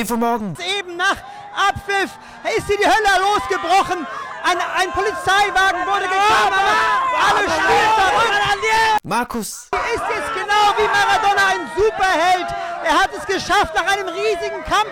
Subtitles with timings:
[0.00, 0.56] Schnee für morgen.
[0.78, 1.16] Eben nach
[1.68, 2.10] Abpfiff
[2.56, 4.06] ist hier die Hölle losgebrochen.
[4.42, 6.72] Ein, ein Polizeiwagen wurde geklammert.
[7.20, 9.04] Alle spielen verrückt.
[9.04, 9.68] Markus.
[9.72, 12.46] Er ist jetzt genau wie Maradona ein Superheld.
[12.84, 14.88] Er hat es geschafft nach einem riesigen Kampf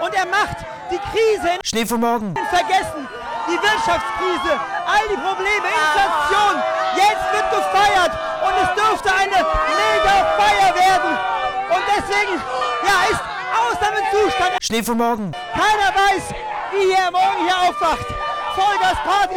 [0.00, 0.58] und er macht
[0.90, 2.34] die Krise Schnee für morgen.
[2.50, 3.08] vergessen.
[3.48, 4.54] Die Wirtschaftskrise,
[4.86, 6.62] all die Probleme, Inflation.
[6.94, 8.12] Jetzt wird gefeiert
[8.46, 11.18] und es dürfte eine mega Feier werden.
[11.74, 12.40] Und deswegen,
[12.86, 13.33] ja, ist
[14.74, 15.30] Schnee für morgen.
[15.52, 16.34] Keiner weiß,
[16.72, 18.06] wie er morgen hier aufwacht.
[18.54, 19.36] Vollgas Party,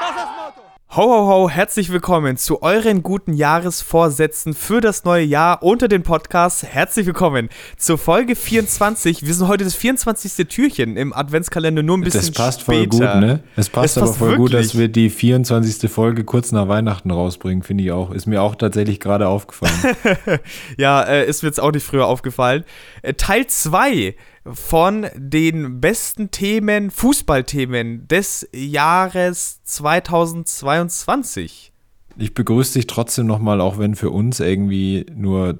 [0.00, 0.62] das ist das Motto.
[0.98, 6.02] Ho, ho, ho, herzlich willkommen zu euren guten Jahresvorsätzen für das neue Jahr unter den
[6.02, 6.64] Podcasts.
[6.64, 9.24] Herzlich willkommen zur Folge 24.
[9.24, 10.48] Wir sind heute das 24.
[10.48, 12.96] Türchen im Adventskalender, nur ein bisschen Das passt später.
[12.96, 13.44] voll gut, ne?
[13.54, 14.72] Es passt Es aber passt voll gut, wirklich.
[14.72, 15.88] dass wir die 24.
[15.88, 18.10] Folge kurz nach Weihnachten rausbringen, finde ich auch.
[18.10, 19.94] Ist mir auch tatsächlich gerade aufgefallen.
[20.78, 22.64] Ja, äh, ist mir jetzt auch nicht früher aufgefallen.
[23.02, 24.16] Äh, Teil 2
[24.52, 31.72] von den besten Themen, Fußballthemen des Jahres 2022.
[32.16, 35.58] ich begrüße dich trotzdem nochmal, auch wenn für uns irgendwie nur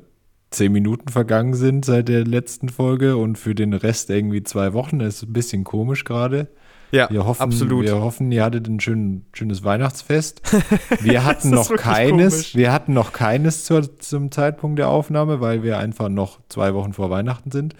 [0.50, 4.98] 10 Minuten vergangen sind seit der letzten Folge und für den Rest irgendwie zwei Wochen.
[4.98, 6.48] Das ist ein bisschen komisch gerade.
[6.90, 7.84] Ja, Wir hoffen, absolut.
[7.84, 10.40] wir hoffen, ihr hattet ein schön, schönes Weihnachtsfest.
[11.00, 12.56] Wir hatten noch keines, komisch.
[12.56, 16.94] wir hatten noch keines zur, zum Zeitpunkt der Aufnahme, weil wir einfach noch zwei Wochen
[16.94, 17.74] vor Weihnachten sind.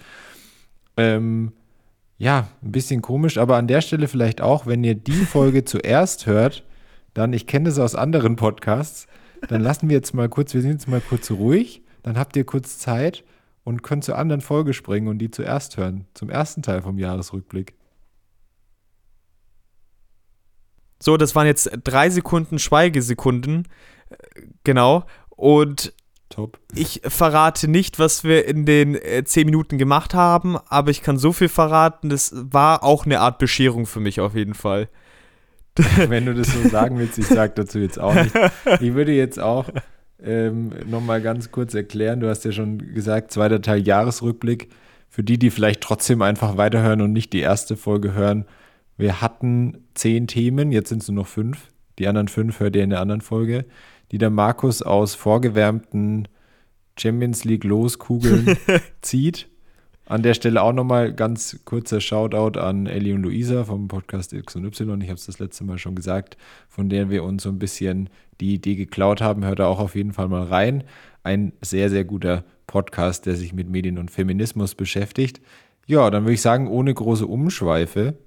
[0.99, 1.53] Ähm,
[2.17, 6.25] ja, ein bisschen komisch, aber an der Stelle vielleicht auch, wenn ihr die Folge zuerst
[6.25, 6.65] hört,
[7.13, 9.07] dann, ich kenne das aus anderen Podcasts,
[9.47, 12.43] dann lassen wir jetzt mal kurz, wir sind jetzt mal kurz ruhig, dann habt ihr
[12.43, 13.23] kurz Zeit
[13.63, 17.75] und könnt zur anderen Folge springen und die zuerst hören, zum ersten Teil vom Jahresrückblick.
[21.01, 23.67] So, das waren jetzt drei Sekunden Schweigesekunden.
[24.09, 24.15] Äh,
[24.65, 25.05] Genau.
[25.29, 25.93] Und
[26.29, 26.59] Top.
[26.75, 31.17] ich verrate nicht, was wir in den äh, zehn Minuten gemacht haben, aber ich kann
[31.17, 34.89] so viel verraten, das war auch eine Art Bescherung für mich auf jeden Fall.
[36.07, 38.35] Wenn du das so sagen willst, ich sag dazu jetzt auch nicht.
[38.81, 39.65] Ich würde jetzt auch
[40.21, 44.69] ähm, nochmal ganz kurz erklären, du hast ja schon gesagt, zweiter Teil Jahresrückblick.
[45.11, 48.45] Für die, die vielleicht trotzdem einfach weiterhören und nicht die erste Folge hören,
[48.95, 51.69] wir hatten zehn Themen, jetzt sind es nur noch fünf.
[51.97, 53.65] Die anderen fünf hört ihr in der anderen Folge,
[54.11, 56.27] die der Markus aus vorgewärmten
[56.97, 58.57] Champions League Loskugeln
[59.01, 59.47] zieht.
[60.05, 64.55] An der Stelle auch nochmal ganz kurzer Shoutout an Ellie und Luisa vom Podcast X
[64.55, 64.99] und Y.
[65.01, 66.35] Ich habe es das letzte Mal schon gesagt,
[66.67, 68.09] von der wir uns so ein bisschen
[68.41, 69.45] die Idee geklaut haben.
[69.45, 70.83] Hört da auch auf jeden Fall mal rein.
[71.21, 75.41] Ein sehr, sehr guter Podcast, der sich mit Medien und Feminismus beschäftigt.
[75.85, 78.17] Ja, dann würde ich sagen, ohne große Umschweife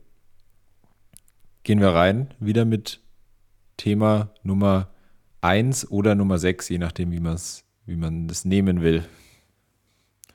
[1.64, 2.28] gehen wir rein.
[2.38, 3.00] Wieder mit
[3.76, 4.91] Thema Nummer
[5.42, 9.04] 1 oder Nummer 6, je nachdem, wie, man's, wie man das nehmen will.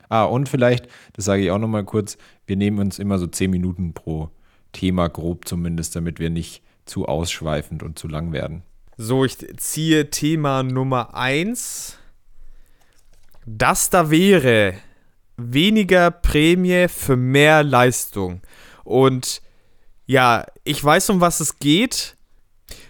[0.08, 3.50] Ah, und vielleicht, das sage ich auch nochmal kurz, wir nehmen uns immer so 10
[3.50, 4.30] Minuten pro
[4.72, 8.62] Thema, grob zumindest, damit wir nicht zu ausschweifend und zu lang werden.
[8.96, 11.98] So, ich ziehe Thema Nummer 1.
[13.46, 14.74] Das da wäre
[15.36, 18.42] weniger Prämie für mehr Leistung.
[18.84, 19.40] Und
[20.06, 22.17] ja, ich weiß, um was es geht.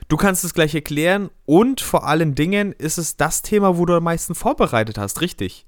[0.08, 1.30] Du kannst es gleich erklären.
[1.44, 5.66] Und vor allen Dingen ist es das Thema, wo du am meisten vorbereitet hast, richtig?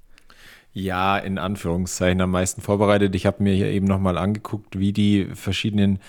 [0.73, 3.13] Ja, in Anführungszeichen am meisten vorbereitet.
[3.15, 5.99] Ich habe mir hier eben nochmal angeguckt, wie die verschiedenen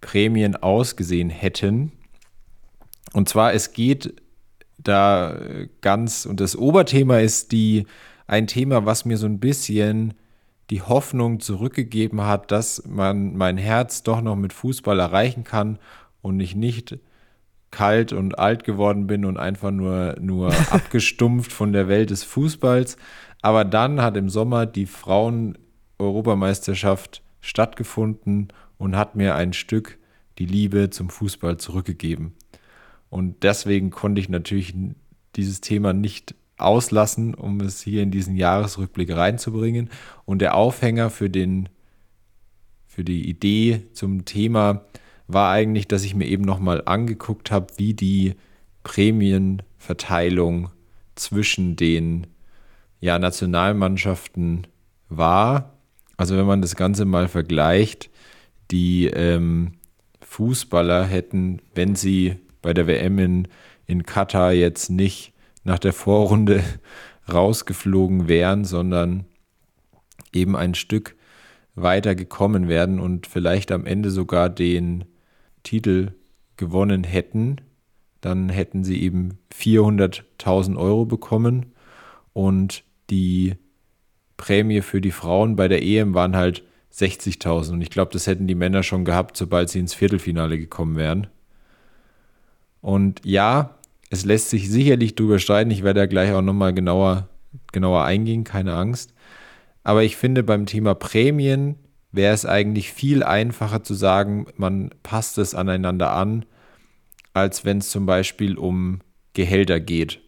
[0.00, 1.92] Prämien ausgesehen hätten.
[3.12, 4.20] Und zwar, es geht
[4.78, 7.86] da äh, ganz, und das Oberthema ist die,
[8.26, 10.14] ein Thema, was mir so ein bisschen
[10.70, 15.78] die Hoffnung zurückgegeben hat, dass man mein Herz doch noch mit Fußball erreichen kann
[16.22, 16.98] und ich nicht
[17.70, 22.98] kalt und alt geworden bin und einfach nur, nur abgestumpft von der Welt des Fußballs.
[23.42, 28.48] Aber dann hat im Sommer die Frauen-Europameisterschaft stattgefunden
[28.78, 29.98] und hat mir ein Stück
[30.38, 32.34] die Liebe zum Fußball zurückgegeben.
[33.08, 34.74] Und deswegen konnte ich natürlich
[35.36, 39.90] dieses Thema nicht auslassen, um es hier in diesen Jahresrückblick reinzubringen.
[40.24, 41.68] Und der Aufhänger für, den,
[42.86, 44.86] für die Idee zum Thema
[45.28, 48.34] war eigentlich, dass ich mir eben nochmal angeguckt habe, wie die
[48.84, 50.70] Prämienverteilung
[51.16, 52.26] zwischen den
[53.00, 54.66] ja, Nationalmannschaften
[55.08, 55.74] war.
[56.16, 58.10] Also wenn man das Ganze mal vergleicht,
[58.70, 59.72] die ähm,
[60.20, 63.48] Fußballer hätten, wenn sie bei der WM in,
[63.86, 65.32] in Katar jetzt nicht
[65.64, 66.62] nach der Vorrunde
[67.32, 69.24] rausgeflogen wären, sondern
[70.32, 71.16] eben ein Stück
[71.74, 75.04] weiter gekommen wären und vielleicht am Ende sogar den
[75.66, 76.12] Titel
[76.56, 77.56] gewonnen hätten,
[78.20, 81.72] dann hätten sie eben 400.000 Euro bekommen
[82.32, 83.56] und die
[84.36, 87.72] Prämie für die Frauen bei der EM waren halt 60.000.
[87.72, 91.26] Und ich glaube, das hätten die Männer schon gehabt, sobald sie ins Viertelfinale gekommen wären.
[92.80, 93.76] Und ja,
[94.10, 95.70] es lässt sich sicherlich drüber streiten.
[95.70, 97.28] Ich werde da gleich auch nochmal genauer,
[97.72, 99.12] genauer eingehen, keine Angst.
[99.82, 101.76] Aber ich finde, beim Thema Prämien
[102.16, 106.44] wäre es eigentlich viel einfacher zu sagen, man passt es aneinander an,
[107.34, 109.00] als wenn es zum Beispiel um
[109.34, 110.20] Gehälter geht.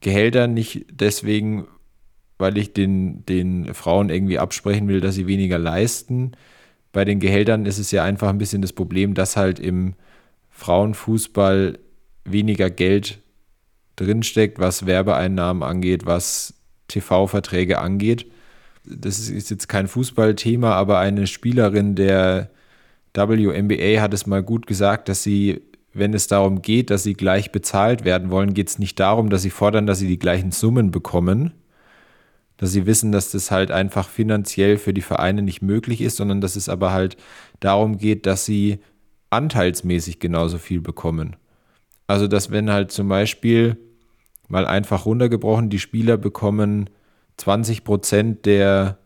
[0.00, 1.66] Gehälter nicht deswegen,
[2.38, 6.32] weil ich den, den Frauen irgendwie absprechen will, dass sie weniger leisten.
[6.92, 9.94] Bei den Gehältern ist es ja einfach ein bisschen das Problem, dass halt im
[10.50, 11.78] Frauenfußball
[12.24, 13.20] weniger Geld
[13.96, 16.54] drinsteckt, was Werbeeinnahmen angeht, was
[16.88, 18.30] TV-Verträge angeht.
[18.90, 22.50] Das ist jetzt kein Fußballthema, aber eine Spielerin der
[23.14, 25.62] WNBA hat es mal gut gesagt, dass sie,
[25.92, 29.42] wenn es darum geht, dass sie gleich bezahlt werden wollen, geht es nicht darum, dass
[29.42, 31.52] sie fordern, dass sie die gleichen Summen bekommen,
[32.56, 36.40] dass sie wissen, dass das halt einfach finanziell für die Vereine nicht möglich ist, sondern
[36.40, 37.16] dass es aber halt
[37.60, 38.78] darum geht, dass sie
[39.30, 41.36] anteilsmäßig genauso viel bekommen.
[42.06, 43.76] Also, dass wenn halt zum Beispiel
[44.48, 46.88] mal einfach runtergebrochen, die Spieler bekommen
[47.38, 48.98] 20 Prozent der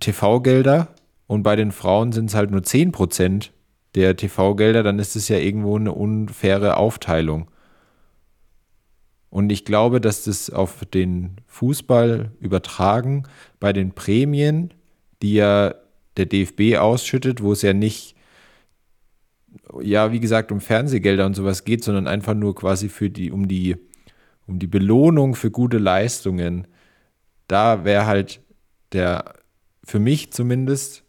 [0.00, 0.88] TV-Gelder
[1.26, 3.52] und bei den Frauen sind es halt nur 10 Prozent
[3.94, 7.50] der TV-Gelder, dann ist es ja irgendwo eine unfaire Aufteilung.
[9.30, 13.24] Und ich glaube, dass das auf den Fußball übertragen
[13.58, 14.72] bei den Prämien,
[15.22, 15.74] die ja
[16.16, 18.16] der DFB ausschüttet, wo es ja nicht
[19.80, 23.48] ja, wie gesagt, um Fernsehgelder und sowas geht, sondern einfach nur quasi für die, um
[23.48, 23.76] die,
[24.46, 26.66] um die Belohnung für gute Leistungen.
[27.48, 28.40] Da wäre halt
[28.92, 29.34] der,
[29.84, 31.04] für mich zumindest,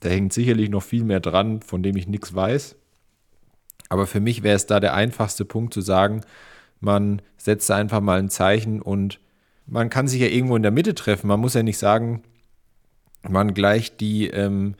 [0.00, 2.76] da hängt sicherlich noch viel mehr dran, von dem ich nichts weiß.
[3.88, 6.22] Aber für mich wäre es da der einfachste Punkt zu sagen,
[6.80, 9.20] man setzt einfach mal ein Zeichen und
[9.66, 11.28] man kann sich ja irgendwo in der Mitte treffen.
[11.28, 12.22] Man muss ja nicht sagen,
[13.28, 14.74] man gleicht die ähm,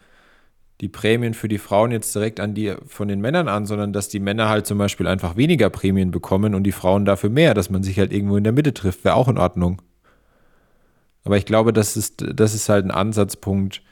[0.82, 4.08] die Prämien für die Frauen jetzt direkt an die von den Männern an, sondern dass
[4.08, 7.70] die Männer halt zum Beispiel einfach weniger Prämien bekommen und die Frauen dafür mehr, dass
[7.70, 9.80] man sich halt irgendwo in der Mitte trifft, wäre auch in Ordnung.
[11.24, 13.82] Aber ich glaube, das ist, das ist halt ein Ansatzpunkt,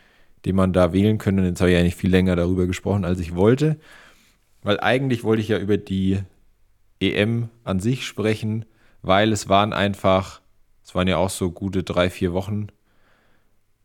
[0.44, 1.42] den man da wählen könnte.
[1.42, 3.78] Und jetzt habe ich eigentlich viel länger darüber gesprochen, als ich wollte.
[4.62, 6.20] Weil eigentlich wollte ich ja über die
[7.00, 8.66] EM an sich sprechen,
[9.02, 10.40] weil es waren einfach,
[10.84, 12.68] es waren ja auch so gute drei, vier Wochen,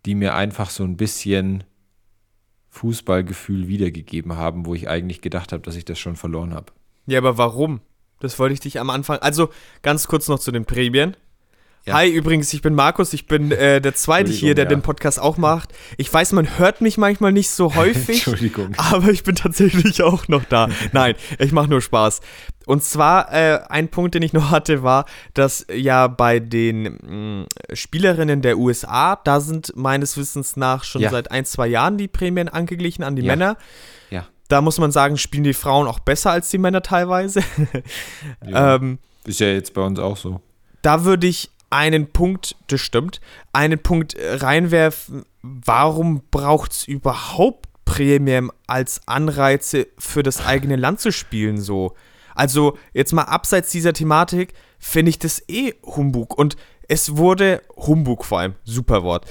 [0.06, 1.64] die mir einfach so ein bisschen
[2.70, 6.74] Fußballgefühl wiedergegeben haben, wo ich eigentlich gedacht habe, dass ich das schon verloren habe.
[7.06, 7.80] Ja, aber warum?
[8.20, 9.20] Das wollte ich dich am Anfang.
[9.20, 9.50] Also
[9.82, 11.16] ganz kurz noch zu den Prämien.
[11.88, 11.94] Ja.
[11.94, 14.70] Hi, übrigens, ich bin Markus, ich bin äh, der Zweite hier, der ja.
[14.70, 15.70] den Podcast auch macht.
[15.98, 18.74] Ich weiß, man hört mich manchmal nicht so häufig, Entschuldigung.
[18.78, 20.68] aber ich bin tatsächlich auch noch da.
[20.94, 22.22] Nein, ich mache nur Spaß.
[22.66, 25.06] Und zwar, äh, ein Punkt, den ich noch hatte, war,
[25.36, 31.04] dass ja bei den mh, mm, Spielerinnen der USA, da sind meines Wissens nach schon
[31.04, 31.12] ja.
[31.12, 33.58] seit ein, zwei Jahren die Prämien angeglichen an die Männer.
[34.10, 34.26] Ja.
[34.48, 37.42] Da muss man sagen, spielen die Frauen auch besser als die Männer teilweise.
[38.44, 38.76] ja.
[38.76, 40.42] ähm, ist ja jetzt bei uns auch so.
[40.82, 43.22] Da würde ich einen Punkt, das stimmt,
[43.54, 51.00] einen Punkt äh, reinwerfen, warum braucht es überhaupt Prämien als Anreize für das eigene Land
[51.00, 51.96] zu spielen so?
[52.34, 56.58] Also jetzt mal abseits dieser Thematik finde ich das eh Humbug und
[56.88, 59.26] es wurde Humbug vor allem, super Wort.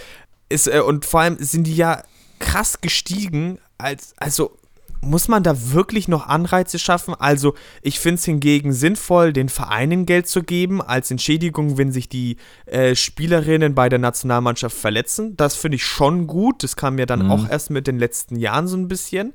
[0.48, 2.02] Ist, äh, und vor allem sind die ja
[2.38, 4.56] krass gestiegen, als, also
[5.04, 7.14] muss man da wirklich noch Anreize schaffen?
[7.14, 12.08] Also, ich finde es hingegen sinnvoll, den Vereinen Geld zu geben, als Entschädigung, wenn sich
[12.08, 15.36] die äh, Spielerinnen bei der Nationalmannschaft verletzen.
[15.36, 16.62] Das finde ich schon gut.
[16.62, 17.30] Das kam ja dann mhm.
[17.30, 19.34] auch erst mit den letzten Jahren so ein bisschen.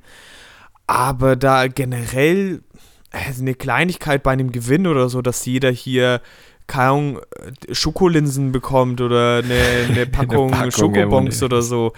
[0.87, 2.61] Aber da generell
[3.11, 6.21] also eine Kleinigkeit bei einem Gewinn oder so, dass jeder hier
[6.67, 7.21] keine
[7.67, 11.93] äh, Schokolinsen bekommt oder eine, eine Packung, eine Packung Schokobons oder so.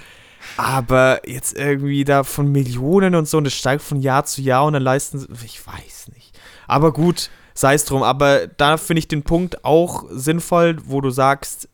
[0.58, 4.66] Aber jetzt irgendwie da von Millionen und so und das steigt von Jahr zu Jahr
[4.66, 6.38] und dann leisten sie, ich weiß nicht.
[6.68, 8.04] Aber gut, sei es drum.
[8.04, 11.68] Aber da finde ich den Punkt auch sinnvoll, wo du sagst,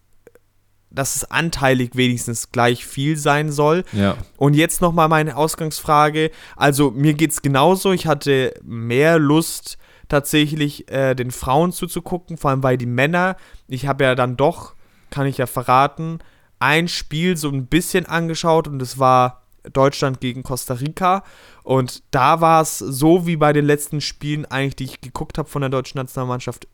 [0.90, 3.84] dass es anteilig wenigstens gleich viel sein soll.
[3.92, 4.18] Ja.
[4.38, 6.32] Und jetzt nochmal meine Ausgangsfrage.
[6.56, 7.92] Also mir geht es genauso.
[7.92, 9.78] Ich hatte mehr Lust
[10.10, 13.36] tatsächlich äh, den Frauen zuzugucken, vor allem weil die Männer,
[13.68, 14.74] ich habe ja dann doch,
[15.10, 16.20] kann ich ja verraten,
[16.60, 21.24] ein Spiel so ein bisschen angeschaut und es war Deutschland gegen Costa Rica.
[21.64, 25.50] Und da war es so wie bei den letzten Spielen eigentlich, die ich geguckt habe
[25.50, 26.68] von der deutschen Nationalmannschaft,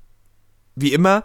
[0.76, 1.24] wie immer.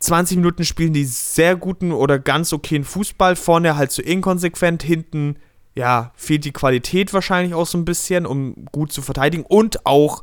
[0.00, 5.36] 20 Minuten spielen die sehr guten oder ganz okayen Fußball, vorne halt so inkonsequent, hinten,
[5.74, 10.22] ja, fehlt die Qualität wahrscheinlich auch so ein bisschen, um gut zu verteidigen und auch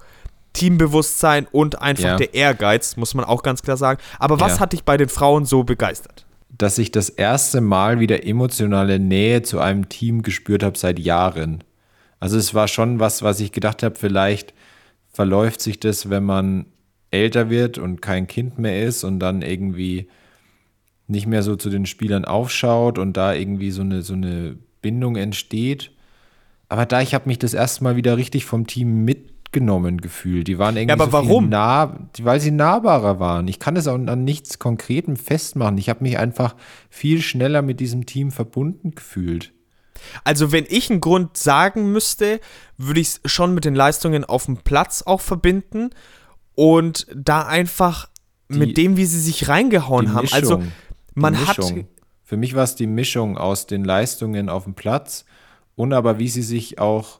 [0.54, 2.15] Teambewusstsein und einfach ja.
[2.15, 4.01] der Ehrgeiz, muss man auch ganz klar sagen.
[4.18, 4.60] Aber was ja.
[4.62, 6.25] hat dich bei den Frauen so begeistert?
[6.50, 11.64] Dass ich das erste Mal wieder emotionale Nähe zu einem Team gespürt habe seit Jahren.
[12.20, 14.54] Also es war schon was, was ich gedacht habe, vielleicht
[15.12, 16.66] verläuft sich das, wenn man
[17.12, 20.08] älter wird und kein Kind mehr ist und dann irgendwie
[21.08, 25.16] nicht mehr so zu den Spielern aufschaut und da irgendwie so eine, so eine Bindung
[25.16, 25.92] entsteht.
[26.68, 29.06] Aber da, ich habe mich das erste Mal wieder richtig vom Team
[29.56, 30.48] mitgenommen gefühlt.
[30.48, 31.50] Die waren irgendwie Ja, aber so warum?
[31.50, 33.48] Nah, weil sie nahbarer waren.
[33.48, 35.78] Ich kann es auch an nichts Konkretem festmachen.
[35.78, 36.56] Ich habe mich einfach
[36.90, 39.54] viel schneller mit diesem Team verbunden gefühlt.
[40.24, 42.40] Also, wenn ich einen Grund sagen müsste,
[42.78, 45.90] würde ich es schon mit den Leistungen auf dem Platz auch verbinden
[46.54, 48.10] und da einfach
[48.52, 50.28] Die- mit dem, wie sie sich reingehauen haben.
[50.32, 50.72] Also, Mischung,
[51.16, 51.86] man die hat.
[52.24, 55.26] Für mich war es die Mischung aus den Leistungen auf dem Platz
[55.76, 57.20] und aber wie sie sich auch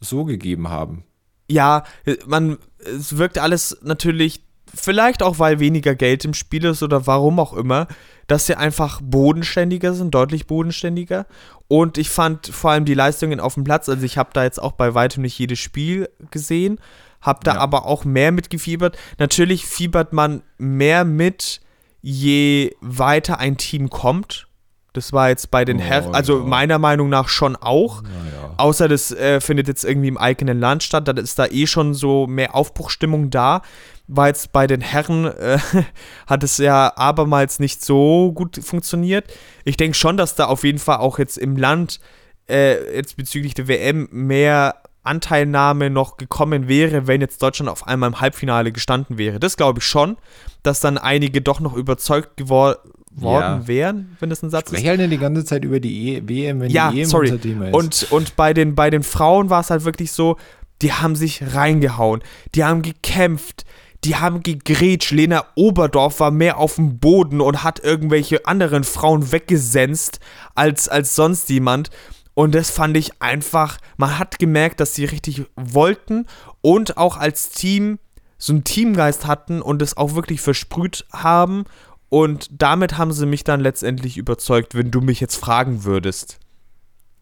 [0.00, 1.04] so gegeben haben.
[1.50, 1.84] Ja,
[2.26, 4.42] man, es wirkt alles natürlich,
[4.74, 7.86] vielleicht auch, weil weniger Geld im Spiel ist oder warum auch immer,
[8.26, 11.26] dass sie einfach bodenständiger sind, deutlich bodenständiger.
[11.68, 14.60] Und ich fand vor allem die Leistungen auf dem Platz, also ich habe da jetzt
[14.60, 16.78] auch bei weitem nicht jedes Spiel gesehen,
[17.20, 17.60] habe da Ja.
[17.60, 18.96] aber auch mehr mitgefiebert.
[19.18, 21.60] Natürlich fiebert man mehr mit,
[22.00, 24.46] je weiter ein Team kommt.
[24.92, 26.44] Das war jetzt bei den Oh, Herren, also ja.
[26.44, 28.02] meiner Meinung nach schon auch.
[28.02, 28.43] Naja.
[28.56, 31.94] Außer das äh, findet jetzt irgendwie im eigenen Land statt, dann ist da eh schon
[31.94, 33.62] so mehr Aufbruchstimmung da.
[34.06, 35.58] War jetzt bei den Herren, äh,
[36.26, 39.32] hat es ja abermals nicht so gut funktioniert.
[39.64, 42.00] Ich denke schon, dass da auf jeden Fall auch jetzt im Land,
[42.48, 48.08] äh, jetzt bezüglich der WM, mehr Anteilnahme noch gekommen wäre, wenn jetzt Deutschland auf einmal
[48.08, 49.38] im Halbfinale gestanden wäre.
[49.38, 50.16] Das glaube ich schon,
[50.62, 52.78] dass dann einige doch noch überzeugt gewor
[53.16, 53.66] worden Ja.
[53.68, 54.78] wären, wenn das ein Satz ist.
[54.78, 57.30] Spreche halt die ganze Zeit über die e WM, wenn Ja, die EM sorry.
[57.30, 57.74] unser Thema ist.
[57.74, 60.36] Und, und bei, den, bei den Frauen war es halt wirklich so,
[60.82, 62.22] die haben sich reingehauen,
[62.54, 63.64] die haben gekämpft,
[64.04, 65.12] die haben gegrätscht.
[65.12, 70.20] Lena Oberdorf war mehr auf dem Boden und hat irgendwelche anderen Frauen weggesenzt
[70.54, 71.90] als, als sonst jemand.
[72.34, 76.26] Und das fand ich einfach, man hat gemerkt, dass sie richtig wollten
[76.60, 77.98] und auch als Team
[78.36, 81.64] so einen Teamgeist hatten und es auch wirklich versprüht haben.
[82.08, 86.38] Und damit haben sie mich dann letztendlich überzeugt, wenn du mich jetzt fragen würdest.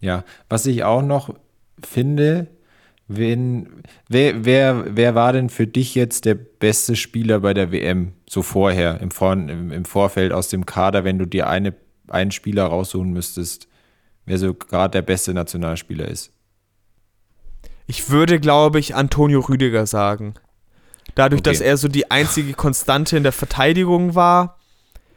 [0.00, 1.34] Ja, was ich auch noch
[1.82, 2.48] finde,
[3.08, 8.12] wenn, wer, wer, wer war denn für dich jetzt der beste Spieler bei der WM,
[8.28, 11.74] so vorher, im, Vor im, im Vorfeld aus dem Kader, wenn du dir eine,
[12.08, 13.68] einen Spieler raussuchen müsstest,
[14.26, 16.32] wer so gerade der beste Nationalspieler ist?
[17.86, 20.34] Ich würde, glaube ich, Antonio Rüdiger sagen.
[21.14, 21.50] Dadurch, Okay.
[21.50, 24.58] dass er so die einzige Konstante in der Verteidigung war.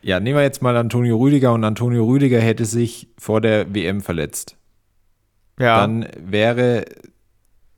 [0.05, 4.01] Ja, nehmen wir jetzt mal Antonio Rüdiger und Antonio Rüdiger hätte sich vor der WM
[4.01, 4.55] verletzt.
[5.57, 5.79] Ja.
[5.79, 6.85] dann wäre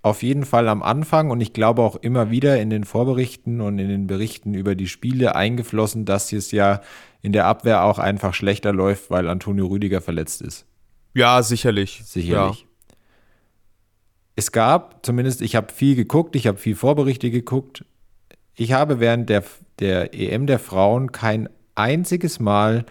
[0.02, 3.80] auf jeden Fall am Anfang und ich glaube auch immer wieder in den Vorberichten und
[3.80, 6.82] in den Berichten über die Spiele eingeflossen, dass es ja
[7.22, 10.66] in der Abwehr auch einfach schlechter läuft, weil Antonio Rüdiger verletzt ist.
[11.14, 12.02] ja, sicherlich.
[12.04, 12.68] Sicherlich.
[14.36, 17.86] Es gab, zumindest ich habe viel geguckt, ich habe viel Vorberichte geguckt.
[18.54, 19.46] Ich habe während der,
[19.80, 22.86] der EM der Frauen kein einziges Mal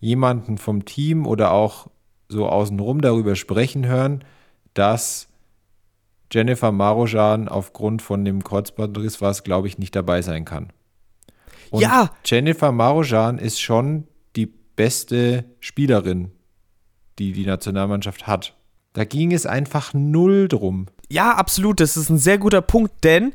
[0.00, 1.88] jemanden vom Team oder auch
[2.28, 4.24] so außenrum darüber sprechen hören,
[4.74, 5.28] dass
[6.32, 10.72] Jennifer Marojan aufgrund von dem Kreuzbandriss war es, glaube ich, nicht dabei sein kann.
[11.70, 12.10] Und Ja.
[12.24, 14.06] Jennifer Marojan ist schon
[14.36, 16.32] die beste Spielerin,
[17.18, 18.56] die die Nationalmannschaft hat.
[18.94, 20.86] Da ging es einfach null drum.
[21.10, 21.80] Ja, absolut.
[21.80, 23.32] Das ist ein sehr guter Punkt, denn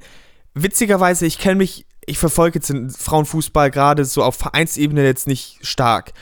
[0.53, 5.59] witzigerweise, ich kenne mich, ich verfolge jetzt den Frauenfußball gerade so auf Vereinsebene jetzt nicht
[5.61, 6.13] stark.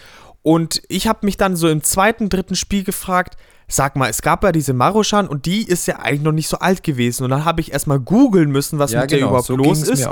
[0.41, 3.37] Und ich habe mich dann so im zweiten, dritten Spiel gefragt,
[3.67, 6.57] sag mal, es gab ja diese Maruschan und die ist ja eigentlich noch nicht so
[6.57, 7.23] alt gewesen.
[7.23, 9.83] Und dann habe ich erstmal googeln müssen, was Ja, mit der genau, überhaupt so los
[9.83, 10.07] ist.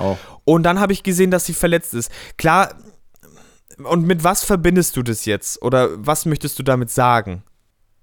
[0.45, 2.11] Und dann habe ich gesehen, dass sie verletzt ist.
[2.37, 2.75] Klar,
[3.83, 5.61] und mit was verbindest du das jetzt?
[5.61, 7.43] Oder was möchtest du damit sagen?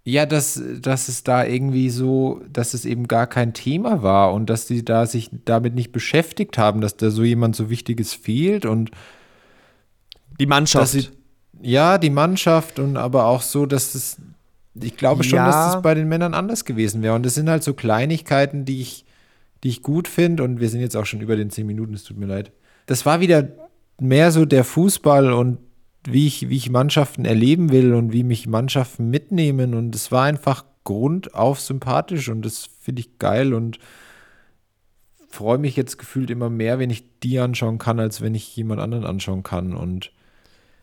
[0.02, 4.49] Ja, dass, dass es da irgendwie so, dass es eben gar kein Thema war und
[4.49, 8.64] dass die da sich damit nicht beschäftigt haben, dass da so jemand so Wichtiges fehlt
[8.64, 8.90] und
[10.38, 10.92] Die Mannschaft.
[10.92, 11.09] sie,
[11.61, 14.16] ja, die Mannschaft und aber auch so, dass es,
[14.75, 15.47] ich glaube schon, Ja.
[15.47, 17.14] dass es bei den Männern anders gewesen wäre.
[17.14, 19.04] Und das sind halt so Kleinigkeiten, die ich,
[19.62, 22.04] die ich gut finde und wir sind jetzt auch schon über den zehn Minuten, es
[22.04, 22.52] tut mir leid.
[22.87, 23.49] Das war wieder
[24.00, 25.59] mehr so der Fußball und
[26.04, 30.25] wie ich, wie ich Mannschaften erleben will und wie mich Mannschaften mitnehmen und es war
[30.25, 33.78] einfach grundauf sympathisch und das finde ich geil und
[35.28, 38.80] freue mich jetzt gefühlt immer mehr, wenn ich die anschauen kann, als wenn ich jemand
[38.80, 40.12] anderen anschauen kann und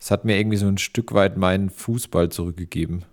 [0.00, 3.04] es hat mir irgendwie so ein Stück weit meinen Fußball zurückgegeben.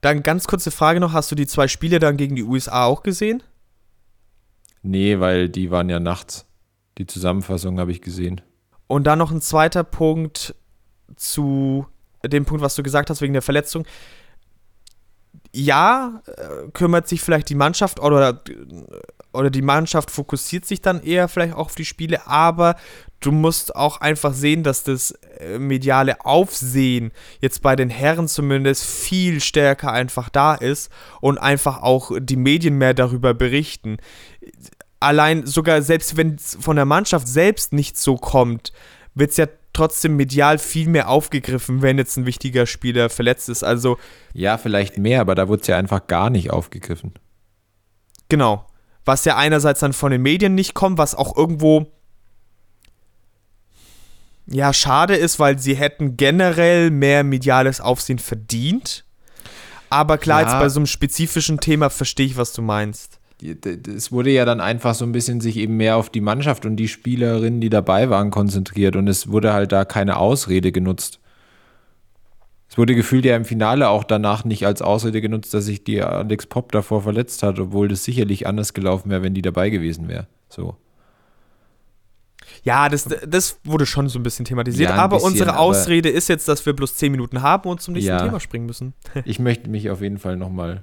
[0.00, 3.02] Dann ganz kurze Frage noch: Hast du die zwei Spiele dann gegen die USA auch
[3.02, 3.42] gesehen?
[4.82, 6.46] Nee, weil die waren ja nachts.
[6.98, 8.40] Die Zusammenfassung habe ich gesehen.
[8.86, 10.54] Und dann noch ein zweiter Punkt
[11.16, 11.86] zu
[12.24, 13.86] dem Punkt, was du gesagt hast, wegen der Verletzung.
[15.52, 18.42] Ja, äh, kümmert sich vielleicht die Mannschaft oder,
[19.32, 22.76] oder die Mannschaft fokussiert sich dann eher vielleicht auch auf die Spiele, aber
[23.20, 28.84] du musst auch einfach sehen, dass das äh, mediale Aufsehen jetzt bei den Herren zumindest
[28.84, 33.98] viel stärker einfach da ist und einfach auch die Medien mehr darüber berichten.
[35.00, 38.72] Allein sogar selbst wenn es von der Mannschaft selbst nicht so kommt,
[39.14, 39.46] wird es ja
[39.78, 43.62] trotzdem medial viel mehr aufgegriffen, wenn jetzt ein wichtiger Spieler verletzt ist.
[43.62, 43.96] Also
[44.34, 47.14] ja, vielleicht mehr, aber da wurde es ja einfach gar nicht aufgegriffen.
[48.28, 48.66] Genau.
[49.04, 51.86] Was ja einerseits dann von den Medien nicht kommt, was auch irgendwo
[54.46, 59.04] ja schade ist, weil sie hätten generell mehr mediales Aufsehen verdient.
[59.90, 60.48] Aber klar, ja.
[60.48, 64.60] jetzt bei so einem spezifischen Thema verstehe ich, was du meinst es wurde ja dann
[64.60, 68.10] einfach so ein bisschen sich eben mehr auf die Mannschaft und die Spielerinnen, die dabei
[68.10, 71.20] waren, konzentriert und es wurde halt da keine Ausrede genutzt.
[72.68, 76.02] Es wurde gefühlt ja im Finale auch danach nicht als Ausrede genutzt, dass sich die
[76.02, 80.08] Alex Pop davor verletzt hat, obwohl das sicherlich anders gelaufen wäre, wenn die dabei gewesen
[80.08, 80.26] wäre.
[80.48, 80.76] So.
[82.64, 86.08] Ja, das, das wurde schon so ein bisschen thematisiert, ja, ein aber bisschen, unsere Ausrede
[86.10, 88.66] aber ist jetzt, dass wir bloß 10 Minuten haben und zum nächsten ja, Thema springen
[88.66, 88.94] müssen.
[89.24, 90.82] ich möchte mich auf jeden Fall nochmal,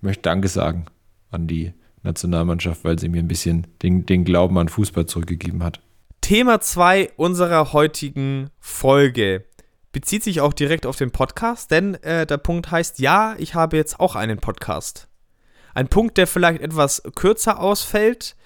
[0.00, 0.86] möchte Danke sagen
[1.30, 1.74] an die
[2.06, 5.80] Nationalmannschaft, weil sie mir ein bisschen den, den Glauben an Fußball zurückgegeben hat.
[6.22, 9.44] Thema 2 unserer heutigen Folge
[9.92, 13.76] bezieht sich auch direkt auf den Podcast, denn äh, der Punkt heißt, ja, ich habe
[13.76, 15.08] jetzt auch einen Podcast.
[15.74, 18.36] Ein Punkt, der vielleicht etwas kürzer ausfällt.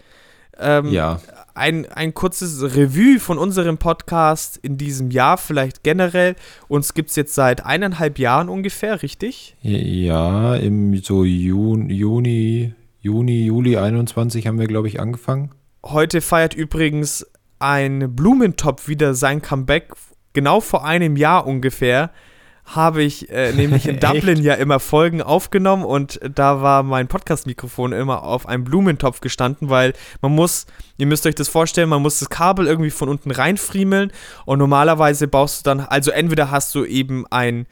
[0.59, 1.21] Ähm, ja.
[1.55, 6.37] Ein, ein kurzes Revue von unserem Podcast in diesem Jahr, vielleicht generell.
[6.69, 9.57] Uns gibt es jetzt seit eineinhalb Jahren ungefähr, richtig?
[9.63, 15.53] Ja, im so Juni, Juni Juni, Juli 21 haben wir, glaube ich, angefangen.
[15.85, 17.27] Heute feiert übrigens
[17.59, 19.93] ein Blumentopf wieder sein Comeback.
[20.35, 22.11] Genau vor einem Jahr ungefähr
[22.67, 27.93] habe ich äh, nämlich in Dublin ja immer Folgen aufgenommen und da war mein Podcast-Mikrofon
[27.93, 30.67] immer auf einem Blumentopf gestanden, weil man muss,
[30.99, 34.13] ihr müsst euch das vorstellen, man muss das Kabel irgendwie von unten reinfriemeln
[34.45, 37.67] und normalerweise baust du dann, also entweder hast du eben ein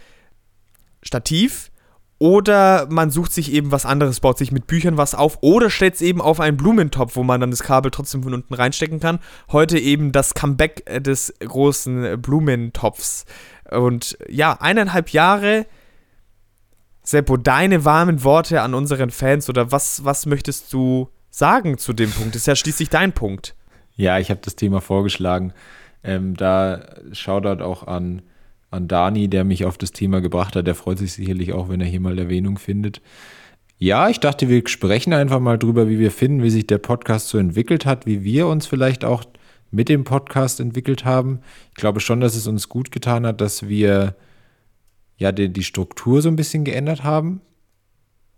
[1.03, 1.71] Stativ,
[2.19, 5.95] oder man sucht sich eben was anderes, baut sich mit Büchern was auf oder stellt
[5.95, 9.21] es eben auf einen Blumentopf, wo man dann das Kabel trotzdem von unten reinstecken kann.
[9.53, 13.25] Heute eben das Comeback äh, des großen Blumentopfs.
[13.71, 15.67] Und ja, eineinhalb Jahre.
[17.03, 22.11] Seppo, deine warmen Worte an unseren Fans oder was, was möchtest du sagen zu dem
[22.11, 22.35] Punkt?
[22.35, 23.55] Das ist ja schließlich dein Punkt.
[23.95, 25.53] Ja, ich habe das Thema vorgeschlagen.
[26.03, 28.23] Ähm, da Shoutout auch an
[28.71, 30.67] an Dani, der mich auf das Thema gebracht hat.
[30.67, 33.01] Der freut sich sicherlich auch, wenn er hier mal Erwähnung findet.
[33.79, 37.29] Ja, ich dachte, wir sprechen einfach mal drüber, wie wir finden, wie sich der Podcast
[37.29, 39.25] so entwickelt hat, wie wir uns vielleicht auch
[39.71, 41.41] mit dem Podcast entwickelt haben.
[41.71, 44.17] Ich glaube schon, dass es uns gut getan hat, dass wir
[45.17, 47.41] ja die, die Struktur so ein bisschen geändert haben,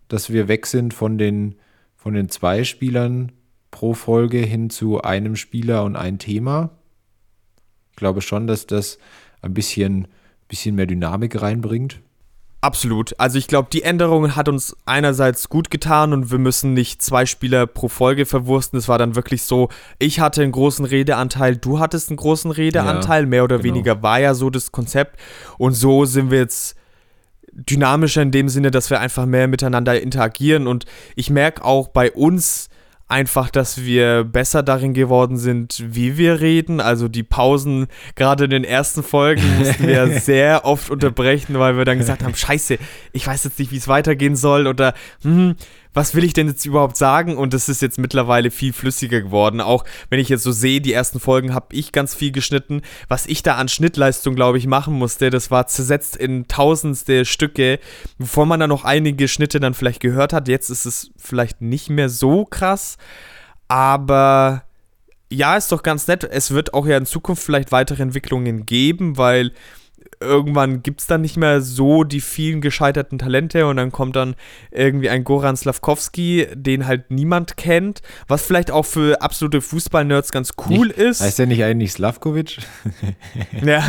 [0.09, 1.55] dass wir weg sind von den,
[1.97, 3.33] von den zwei Spielern
[3.71, 6.71] pro Folge hin zu einem Spieler und ein Thema.
[7.91, 8.99] Ich glaube schon, dass das
[9.41, 10.09] ein bisschen
[10.51, 12.01] bisschen mehr Dynamik reinbringt.
[12.63, 13.19] Absolut.
[13.19, 17.25] Also ich glaube, die Änderung hat uns einerseits gut getan und wir müssen nicht zwei
[17.25, 18.79] Spieler pro Folge verwursten.
[18.79, 23.23] Es war dann wirklich so, ich hatte einen großen Redeanteil, du hattest einen großen Redeanteil,
[23.23, 23.75] ja, mehr oder genau.
[23.75, 25.19] weniger war ja so das Konzept.
[25.57, 26.77] Und so sind wir jetzt
[27.53, 30.67] dynamischer in dem Sinne, dass wir einfach mehr miteinander interagieren.
[30.67, 30.85] Und
[31.17, 32.69] ich merke auch bei uns,
[33.11, 36.81] einfach, dass wir besser darin geworden sind, wie wir reden.
[36.81, 41.85] Also die Pausen, gerade in den ersten Folgen, mussten wir sehr oft unterbrechen, weil wir
[41.85, 42.79] dann gesagt haben, scheiße,
[43.13, 45.57] ich weiß jetzt nicht, wie es weitergehen soll oder hm,
[45.93, 47.37] was will ich denn jetzt überhaupt sagen?
[47.37, 49.61] Und das ist jetzt mittlerweile viel flüssiger geworden.
[49.61, 52.83] Auch wenn ich jetzt so sehe, die ersten Folgen habe ich ganz viel geschnitten.
[53.09, 57.81] Was ich da an Schnittleistung, glaube ich, machen musste, das war zersetzt in tausendste Stücke,
[58.19, 60.49] bevor man da noch einige Schnitte dann vielleicht gehört hat.
[60.49, 62.97] Jetzt ist es vielleicht nicht mehr so krass,
[63.69, 64.65] aber
[65.33, 66.25] ja, ist doch ganz nett.
[66.25, 69.53] Es wird auch ja in Zukunft vielleicht weitere Entwicklungen geben, weil
[70.21, 74.37] irgendwann gibt es dann nicht mehr so die vielen gescheiterten Talente und dann kommt dann
[74.71, 80.53] irgendwie ein Goran Slavkovski, den halt niemand kennt, was vielleicht auch für absolute Fußballnerds ganz
[80.69, 81.21] cool nicht, ist.
[81.23, 82.59] Heißt der nicht eigentlich Slavkovic?
[83.65, 83.83] ja.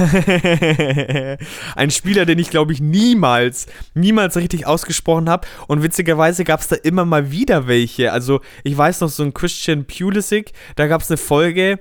[1.76, 6.70] ein Spieler, den ich glaube ich niemals, niemals richtig ausgesprochen habe und witzigerweise gab es
[6.70, 8.14] da immer mal wieder welche.
[8.14, 11.80] Also ich weiß noch so ein Christian Pulisic, da gab es eine Folge,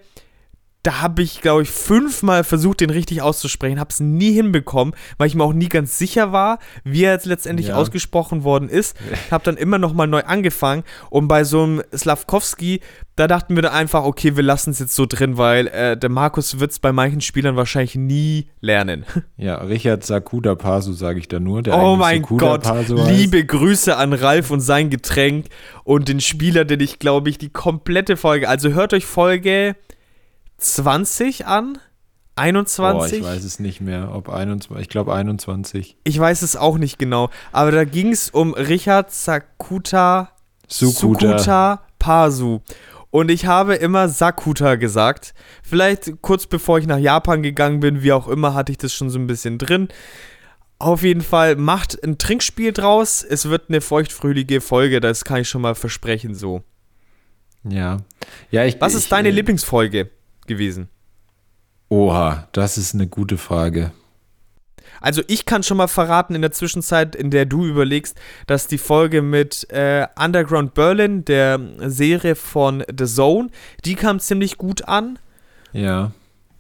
[0.83, 5.27] da habe ich, glaube ich, fünfmal versucht, den richtig auszusprechen, habe es nie hinbekommen, weil
[5.27, 7.77] ich mir auch nie ganz sicher war, wie er jetzt letztendlich ja.
[7.77, 8.97] ausgesprochen worden ist.
[9.31, 12.81] Habe dann immer noch mal neu angefangen und bei so einem Slavkowski,
[13.17, 16.09] da dachten wir dann einfach, okay, wir lassen es jetzt so drin, weil äh, der
[16.09, 19.05] Markus wird es bei manchen Spielern wahrscheinlich nie lernen.
[19.37, 21.63] Ja, Richard Sakuda Pasu sage ich da nur.
[21.69, 25.47] oh mein Sakuda Gott, Pasu liebe Grüße an Ralf und sein Getränk
[25.85, 29.77] und den Spieler, den ich, glaube ich, die komplette Folge, also hört euch Folge
[30.61, 31.79] 20 an?
[32.37, 33.13] 21?
[33.13, 35.97] Oh, ich weiß es nicht mehr, ob 21, ich glaube 21.
[36.05, 40.31] Ich weiß es auch nicht genau, aber da ging es um Richard Sakuta,
[40.67, 41.39] Sukuta.
[41.39, 42.61] Sukuta Pasu.
[43.11, 45.35] Und ich habe immer Sakuta gesagt.
[45.63, 49.11] Vielleicht kurz bevor ich nach Japan gegangen bin, wie auch immer, hatte ich das schon
[49.11, 49.89] so ein bisschen drin.
[50.79, 53.23] Auf jeden Fall macht ein Trinkspiel draus.
[53.23, 56.63] Es wird eine feuchtfröhliche Folge, das kann ich schon mal versprechen so.
[57.65, 57.99] Ja.
[58.51, 60.11] ja ich, Was ist ich, deine äh, Lieblingsfolge?
[60.47, 60.89] Gewesen?
[61.89, 63.93] Oha, das ist eine gute Frage.
[65.01, 68.79] Also ich kann schon mal verraten in der Zwischenzeit, in der du überlegst, dass die
[68.79, 73.49] Folge mit äh, Underground Berlin, der Serie von The Zone,
[73.85, 75.19] die kam ziemlich gut an.
[75.73, 76.13] Ja.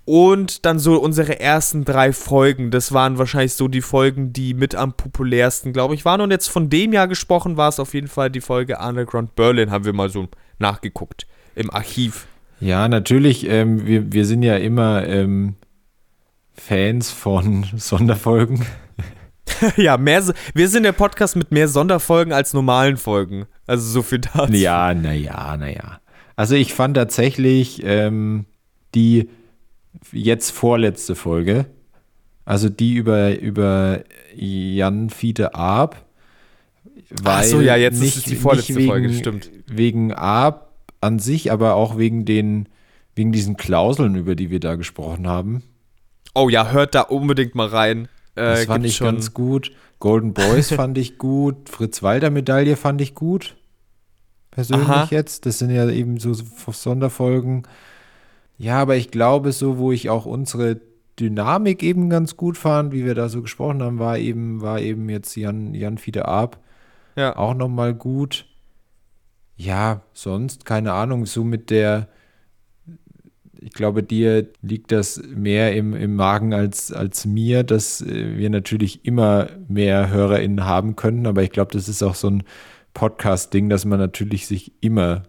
[0.07, 4.75] Und dann so unsere ersten drei Folgen, das waren wahrscheinlich so die Folgen, die mit
[4.75, 6.21] am populärsten, glaube ich, waren.
[6.21, 9.71] Und jetzt von dem Jahr gesprochen war es auf jeden Fall die Folge Underground Berlin,
[9.71, 12.27] haben wir mal so nachgeguckt im Archiv.
[12.61, 13.49] Ja, natürlich.
[13.49, 15.55] Ähm, wir, wir sind ja immer ähm,
[16.53, 18.65] Fans von Sonderfolgen.
[19.77, 20.23] ja, mehr,
[20.55, 23.47] wir sind der Podcast mit mehr Sonderfolgen als normalen Folgen.
[23.67, 24.53] Also so viel dazu.
[24.53, 26.01] Ja, naja, naja.
[26.37, 28.47] Also ich fand tatsächlich ähm,
[28.95, 29.29] die
[30.13, 31.67] jetzt vorletzte Folge,
[32.45, 35.97] also die über, über Jan Fiete Arp.
[37.25, 39.51] Ach so, ja, jetzt nicht, ist die vorletzte wegen, Folge, stimmt.
[39.67, 40.70] Wegen Arp
[41.01, 42.69] an sich, aber auch wegen den,
[43.15, 45.63] wegen diesen Klauseln, über die wir da gesprochen haben.
[46.35, 48.09] Oh ja, hört da unbedingt mal rein.
[48.35, 49.07] Äh, das fand ich schon.
[49.07, 49.73] ganz gut.
[49.99, 51.69] Golden Boys fand ich gut.
[51.69, 53.57] Fritz Walter Medaille fand ich gut.
[54.51, 55.09] Persönlich Aha.
[55.11, 55.47] jetzt.
[55.47, 57.65] Das sind ja eben so Sonderfolgen.
[58.59, 60.81] Ja, aber ich glaube, so, wo ich auch unsere
[61.19, 65.09] Dynamik eben ganz gut fand, wie wir da so gesprochen haben, war eben, war eben
[65.09, 66.59] jetzt Jan, Jan Fiede Ab.
[67.17, 67.37] Ja.
[67.37, 68.47] Auch nochmal gut
[69.61, 72.09] ja, sonst, keine Ahnung, so mit der,
[73.61, 78.49] ich glaube, dir liegt das mehr im, im Magen als, als mir, dass äh, wir
[78.49, 82.43] natürlich immer mehr HörerInnen haben können, aber ich glaube, das ist auch so ein
[82.95, 85.25] Podcast-Ding, dass man natürlich sich immer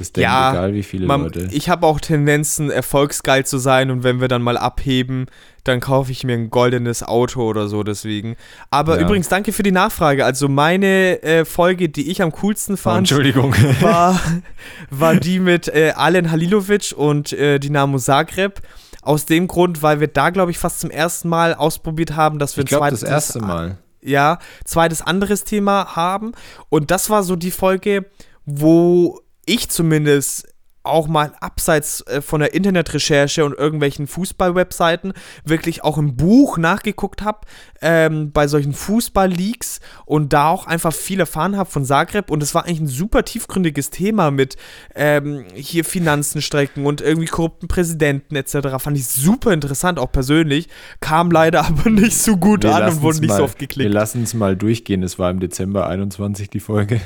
[0.00, 1.48] das denkt, ja, egal wie viele man, Leute.
[1.52, 5.26] Ich habe auch Tendenzen, erfolgsgeil zu sein und wenn wir dann mal abheben,
[5.64, 8.36] dann kaufe ich mir ein goldenes Auto oder so deswegen.
[8.70, 9.02] Aber ja.
[9.02, 10.24] übrigens, danke für die Nachfrage.
[10.24, 13.54] Also meine äh, Folge, die ich am coolsten fand, oh, Entschuldigung.
[13.80, 14.18] War,
[14.90, 18.60] war die mit äh, Alen Halilovic und äh, Dinamo Zagreb.
[19.02, 22.56] Aus dem Grund, weil wir da, glaube ich, fast zum ersten Mal ausprobiert haben, dass
[22.56, 23.00] wir ich glaub, ein zweites.
[23.00, 23.78] das erste Mal.
[24.02, 26.32] Ja, zweites anderes Thema haben.
[26.68, 28.06] Und das war so die Folge,
[28.44, 30.46] wo ich zumindest
[30.82, 35.12] auch mal abseits äh, von der Internetrecherche und irgendwelchen Fußball-Webseiten
[35.44, 37.40] wirklich auch im Buch nachgeguckt habe
[37.82, 42.54] ähm, bei solchen Fußball-Leaks und da auch einfach viel erfahren habe von Zagreb und es
[42.54, 44.56] war eigentlich ein super tiefgründiges Thema mit
[44.94, 48.78] ähm, hier Finanzen strecken und irgendwie korrupten Präsidenten etc.
[48.78, 50.68] Fand ich super interessant, auch persönlich.
[51.00, 53.84] Kam leider aber nicht so gut wir an und wurde nicht mal, so oft geklickt.
[53.84, 57.02] Wir lassen es mal durchgehen, es war im Dezember 21 die Folge.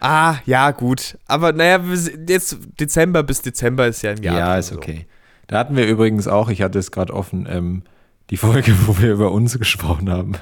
[0.00, 1.18] Ah, ja, gut.
[1.26, 1.80] Aber naja,
[2.28, 4.38] jetzt Dezember bis Dezember ist ja ein Jahr.
[4.38, 4.76] Ja, ist so.
[4.76, 5.06] okay.
[5.46, 7.82] Da hatten wir übrigens auch, ich hatte es gerade offen, ähm,
[8.30, 10.32] die Folge, wo wir über uns gesprochen haben.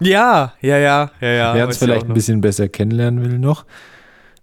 [0.00, 1.54] Ja, ja, ja, ja, ja.
[1.54, 3.64] Wer uns vielleicht ein bisschen besser kennenlernen will noch,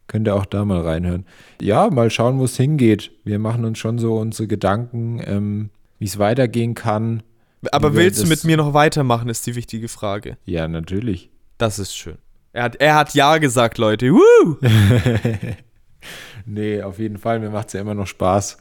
[0.08, 1.26] könnt ihr auch da mal reinhören.
[1.62, 3.12] Ja, mal schauen, wo es hingeht.
[3.24, 5.70] Wir machen uns schon so unsere Gedanken, ähm,
[6.00, 7.24] wie es weitergehen kann.
[7.72, 10.38] Aber willst du mit mir noch weitermachen, ist die wichtige Frage.
[10.46, 11.30] Ja, natürlich.
[11.58, 12.18] Das ist schön.
[12.54, 14.12] Er hat, er hat Ja gesagt, Leute.
[14.12, 14.58] Woo!
[16.46, 17.40] nee, auf jeden Fall.
[17.40, 18.58] Mir macht es ja immer noch Spaß.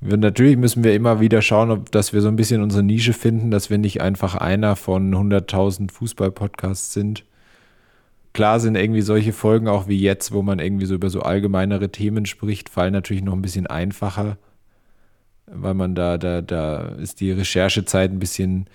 [0.00, 3.12] Wir, natürlich müssen wir immer wieder schauen, ob, dass wir so ein bisschen unsere Nische
[3.12, 7.24] finden, dass wir nicht einfach einer von 100.000 Fußball-Podcasts sind.
[8.32, 11.90] Klar sind irgendwie solche Folgen auch wie jetzt, wo man irgendwie so über so allgemeinere
[11.90, 14.36] Themen spricht, fallen natürlich noch ein bisschen einfacher,
[15.46, 18.68] weil man da, da, da ist die Recherchezeit ein bisschen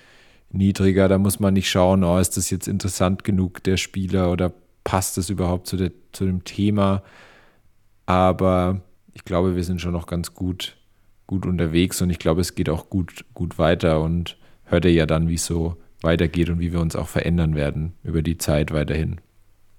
[0.53, 1.07] niedriger.
[1.07, 5.17] Da muss man nicht schauen, oh, ist das jetzt interessant genug, der Spieler, oder passt
[5.17, 7.03] das überhaupt zu, der, zu dem Thema.
[8.05, 8.81] Aber
[9.13, 10.77] ich glaube, wir sind schon noch ganz gut,
[11.27, 15.05] gut unterwegs und ich glaube, es geht auch gut, gut weiter und hört ihr ja
[15.05, 18.73] dann, wie es so weitergeht und wie wir uns auch verändern werden über die Zeit
[18.73, 19.21] weiterhin.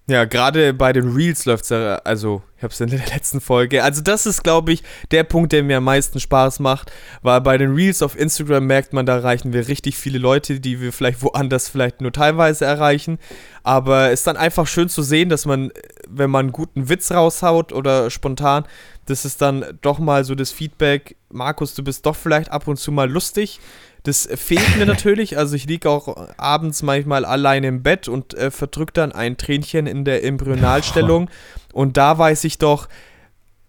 [0.06, 3.40] Ja, gerade bei den Reels läuft es ja, also ich habe es in der letzten
[3.40, 3.82] Folge.
[3.82, 7.56] Also das ist, glaube ich, der Punkt, der mir am meisten Spaß macht, weil bei
[7.56, 11.22] den Reels auf Instagram merkt man, da erreichen wir richtig viele Leute, die wir vielleicht
[11.22, 13.18] woanders vielleicht nur teilweise erreichen.
[13.62, 15.72] Aber es ist dann einfach schön zu sehen, dass man,
[16.06, 18.64] wenn man einen guten Witz raushaut oder spontan,
[19.06, 22.76] das ist dann doch mal so das Feedback, Markus, du bist doch vielleicht ab und
[22.76, 23.58] zu mal lustig.
[24.04, 25.38] Das fehlt mir natürlich.
[25.38, 29.86] Also ich liege auch abends manchmal alleine im Bett und äh, verdrücke dann ein Tränchen
[29.86, 31.30] in der Embryonalstellung.
[31.72, 32.88] Und da weiß ich doch,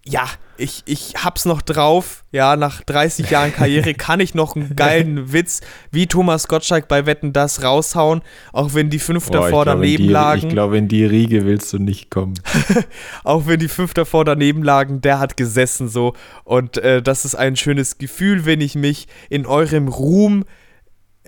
[0.08, 2.24] ja, ich, ich hab's noch drauf.
[2.32, 7.08] Ja, nach 30 Jahren Karriere kann ich noch einen geilen Witz wie Thomas Gottschalk bei
[7.08, 8.22] Wetten das raushauen,
[8.54, 10.48] auch wenn die fünf davor daneben die, lagen.
[10.48, 12.36] Ich glaube, in die Riege willst du nicht kommen.
[13.24, 16.14] auch wenn die fünf davor daneben lagen, der hat gesessen so.
[16.44, 20.46] Und äh, das ist ein schönes Gefühl, wenn ich mich in eurem Ruhm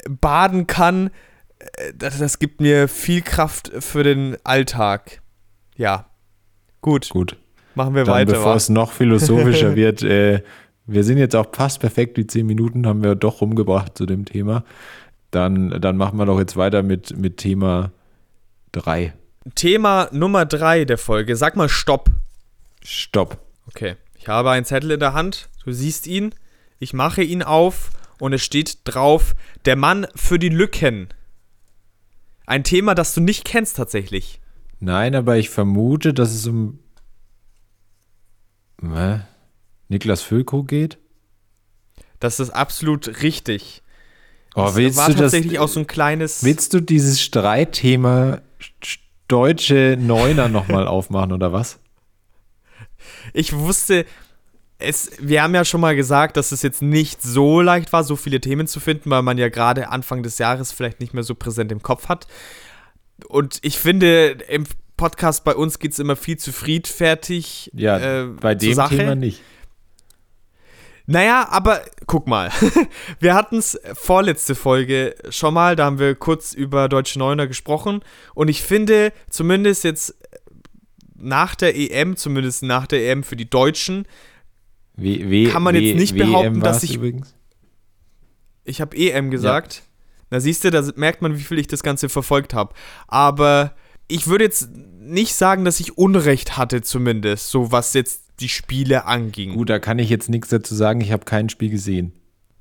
[0.08, 1.10] baden kann.
[1.58, 5.22] Äh, das, das gibt mir viel Kraft für den Alltag.
[5.76, 6.06] Ja.
[6.82, 7.10] Gut.
[7.10, 7.38] Gut.
[7.78, 8.34] Machen wir Dann, weiter.
[8.34, 8.56] bevor wa?
[8.56, 10.42] es noch philosophischer wird, äh,
[10.88, 14.26] wir sind jetzt auch fast perfekt, die zehn Minuten haben wir doch rumgebracht zu dem
[14.26, 14.64] Thema.
[15.30, 17.92] Dann, dann machen wir doch jetzt weiter mit, mit Thema
[18.72, 19.14] 3.
[19.54, 21.36] Thema Nummer drei der Folge.
[21.36, 22.10] Sag mal Stopp.
[22.84, 23.38] Stopp.
[23.68, 23.96] Okay.
[24.16, 25.48] Ich habe einen Zettel in der Hand.
[25.64, 26.34] Du siehst ihn.
[26.80, 29.36] Ich mache ihn auf und es steht drauf:
[29.66, 31.10] Der Mann für die Lücken.
[32.48, 34.42] Ein Thema, das du nicht kennst tatsächlich.
[34.80, 36.80] Nein, aber ich vermute, dass es um
[38.82, 39.22] Hä?
[39.90, 40.98] Niklas Füllkrug geht.
[42.20, 43.82] Das ist absolut richtig.
[44.56, 46.44] Oh, das willst war du das, tatsächlich auch so ein kleines.
[46.44, 48.42] willst du dieses Streitthema
[48.82, 51.80] sch- deutsche Neuner nochmal aufmachen oder was?
[53.34, 54.06] Ich wusste,
[54.80, 58.16] es, wir haben ja schon mal gesagt, dass es jetzt nicht so leicht war, so
[58.16, 61.36] viele Themen zu finden, weil man ja gerade Anfang des Jahres vielleicht nicht mehr so
[61.36, 62.28] präsent im Kopf hat.
[63.28, 64.66] Und ich finde, im
[64.98, 67.72] Podcast bei uns geht es immer viel zu friedfertig.
[67.74, 68.78] Ja, äh, bei dem.
[68.90, 69.42] Thema nicht.
[71.06, 72.52] Naja, aber guck mal.
[73.20, 78.02] wir hatten es vorletzte Folge schon mal, da haben wir kurz über Deutsche Neuner gesprochen.
[78.36, 80.16] Und ich finde, zumindest jetzt
[81.16, 84.06] nach der EM, zumindest nach der EM für die Deutschen,
[84.98, 87.36] W w Kann man w jetzt nicht behaupten, dass ich- Übrigens.
[88.64, 89.84] Ich habe EM gesagt.
[90.30, 92.74] Na siehst du, da merkt man, wie viel ich das Ganze verfolgt habe.
[93.08, 93.74] Aber
[94.08, 99.06] ich würde jetzt nicht sagen, dass ich Unrecht hatte zumindest, so was jetzt die Spiele
[99.06, 99.54] anging.
[99.56, 101.02] Gut, da kann ich jetzt nichts dazu sagen.
[101.02, 102.14] Ich habe kein Spiel gesehen.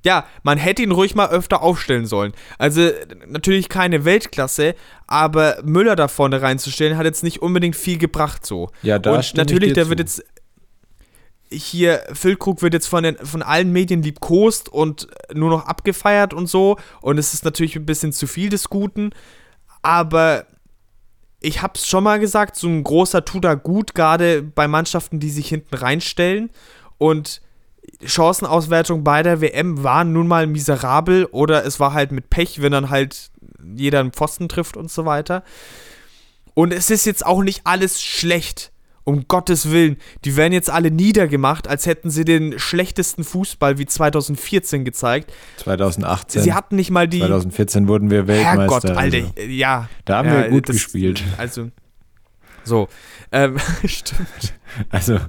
[0.03, 2.31] Ja, man hätte ihn ruhig mal öfter aufstellen sollen.
[2.57, 2.89] Also
[3.27, 8.69] natürlich keine Weltklasse, aber Müller da vorne reinzustellen, hat jetzt nicht unbedingt viel gebracht so.
[8.83, 9.89] Ja, da Und natürlich, der zu.
[9.89, 10.23] wird jetzt
[11.49, 16.47] hier, Füllkrug wird jetzt von, den, von allen Medien liebkost und nur noch abgefeiert und
[16.47, 16.77] so.
[17.01, 19.11] Und es ist natürlich ein bisschen zu viel des Guten.
[19.81, 20.45] Aber
[21.39, 25.29] ich hab's schon mal gesagt, so ein großer tut da gut, gerade bei Mannschaften, die
[25.29, 26.49] sich hinten reinstellen.
[26.97, 27.41] Und
[28.03, 32.71] Chancenauswertung bei der WM war nun mal miserabel oder es war halt mit Pech, wenn
[32.71, 33.31] dann halt
[33.75, 35.43] jeder einen Pfosten trifft und so weiter.
[36.53, 38.71] Und es ist jetzt auch nicht alles schlecht.
[39.07, 39.95] Um Gottes Willen.
[40.25, 45.31] Die werden jetzt alle niedergemacht, als hätten sie den schlechtesten Fußball wie 2014 gezeigt.
[45.57, 46.41] 2018.
[46.41, 47.19] Sie hatten nicht mal die.
[47.19, 48.97] 2014 wurden wir Herrgott, Weltmeister.
[48.97, 49.49] Alter, also.
[49.49, 49.87] ja.
[50.03, 51.23] Da haben ja, wir gut das- gespielt.
[51.37, 51.71] Also,
[52.65, 52.89] so.
[53.31, 54.53] Ähm, stimmt.
[54.89, 55.19] Also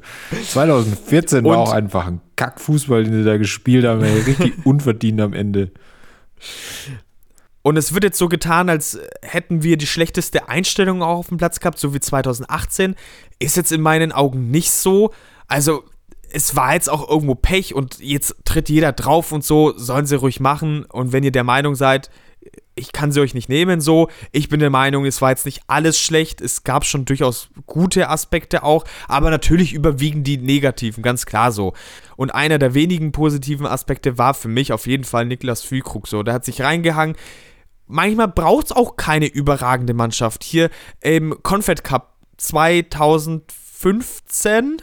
[0.48, 4.00] 2014 war Und- auch einfach ein Kackfußball, den sie da gespielt haben.
[4.02, 5.70] Richtig unverdient am Ende.
[7.68, 11.36] Und es wird jetzt so getan, als hätten wir die schlechteste Einstellung auch auf dem
[11.36, 12.94] Platz gehabt, so wie 2018.
[13.40, 15.12] Ist jetzt in meinen Augen nicht so.
[15.48, 15.84] Also,
[16.30, 20.16] es war jetzt auch irgendwo Pech und jetzt tritt jeder drauf und so, sollen sie
[20.16, 20.86] ruhig machen.
[20.86, 22.08] Und wenn ihr der Meinung seid,
[22.74, 25.60] ich kann sie euch nicht nehmen, so, ich bin der Meinung, es war jetzt nicht
[25.66, 26.40] alles schlecht.
[26.40, 31.74] Es gab schon durchaus gute Aspekte auch, aber natürlich überwiegen die negativen, ganz klar so.
[32.16, 36.22] Und einer der wenigen positiven Aspekte war für mich auf jeden Fall Niklas Füllkrug so.
[36.22, 37.14] Der hat sich reingehangen.
[37.88, 40.44] Manchmal braucht es auch keine überragende Mannschaft.
[40.44, 40.68] Hier
[41.00, 44.82] im Confed Cup 2015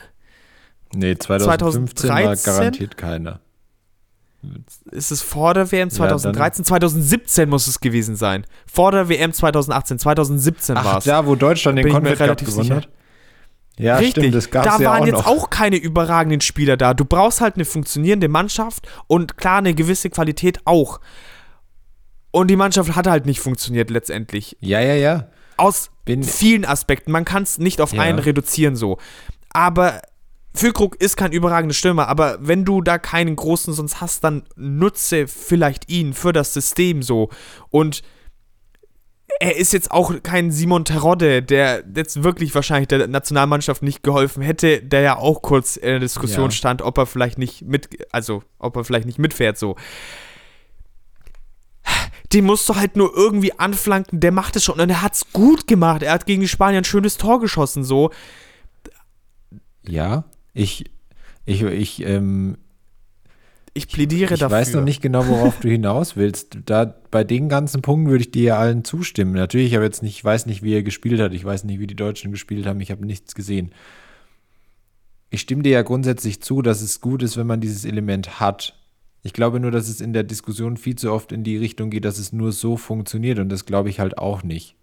[0.95, 2.53] Nee, 2015 war 2013?
[2.53, 3.39] garantiert keiner.
[4.91, 8.45] ist es vor der WM Ja, 2013, 2017 muss es gewesen sein.
[8.71, 11.03] Vor der WM 2018, 2017 war es.
[11.05, 12.89] da, wo Deutschland den Confed Cup gewonnen hat?
[13.77, 15.27] Ja, Richtig, stimmt, das gab da ja waren auch jetzt noch.
[15.27, 16.93] auch keine überragenden Spieler da.
[16.93, 21.01] Du brauchst halt eine funktionierende Mannschaft und klar eine gewisse Qualität auch.
[22.35, 24.57] Und die Mannschaft hat halt nicht funktioniert letztendlich.
[24.59, 25.29] Ja, ja, ja.
[25.55, 27.09] Aus Bin- vielen Aspekten.
[27.13, 28.01] Man kann es nicht auf Ja.
[28.01, 28.97] einen reduzieren so.
[29.51, 30.01] Aber
[30.53, 35.29] Füllkrug ist kein überragender Stürmer, aber wenn du da keinen großen sonst hast, dann nutze
[35.29, 37.29] vielleicht ihn für das System so.
[37.69, 38.01] Und
[39.39, 44.43] er ist jetzt auch kein Simon Terodde, der jetzt wirklich wahrscheinlich der Nationalmannschaft nicht geholfen
[44.43, 46.51] hätte, der ja auch kurz in der Diskussion ja.
[46.51, 49.77] stand, ob er vielleicht nicht mit, also ob er vielleicht nicht mitfährt so.
[52.35, 55.31] Den musst du halt nur irgendwie anflanken, der macht es schon und er hat es
[55.31, 56.03] gut gemacht.
[56.03, 58.11] Er hat gegen die Spanier ein schönes Tor geschossen, so.
[59.87, 60.91] Ja, ich,
[61.45, 62.57] ich, ich, ähm,
[63.73, 64.57] ich plädiere ich, dafür.
[64.57, 66.57] Ich weiß noch nicht genau, worauf du hinaus willst.
[66.65, 69.31] Da, bei den ganzen Punkten würde ich dir ja allen zustimmen.
[69.31, 71.33] Natürlich, ich habe jetzt nicht, weiß nicht, wie er gespielt hat.
[71.33, 72.81] Ich weiß nicht, wie die Deutschen gespielt haben.
[72.81, 73.73] Ich habe nichts gesehen.
[75.29, 78.77] Ich stimme dir ja grundsätzlich zu, dass es gut ist, wenn man dieses Element hat.
[79.25, 82.05] Ich glaube nur, dass es in der Diskussion viel zu oft in die Richtung geht,
[82.05, 83.39] dass es nur so funktioniert.
[83.39, 84.75] Und das glaube ich halt auch nicht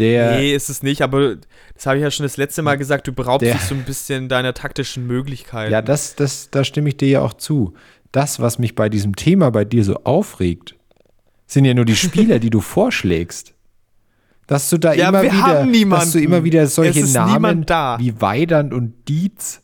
[0.00, 0.38] der.
[0.38, 1.36] Nee, ist es nicht, aber
[1.74, 3.84] das habe ich ja schon das letzte Mal gesagt, du beraubst der, dich so ein
[3.84, 5.72] bisschen deiner taktischen Möglichkeiten.
[5.72, 7.74] Ja, das, das, da stimme ich dir ja auch zu.
[8.10, 10.74] Das, was mich bei diesem Thema bei dir so aufregt,
[11.46, 13.54] sind ja nur die Spieler, die du vorschlägst.
[14.46, 17.64] Dass du da ja, immer wieder, dass du immer wieder solche Namen
[17.98, 19.62] wie Weidand und Dietz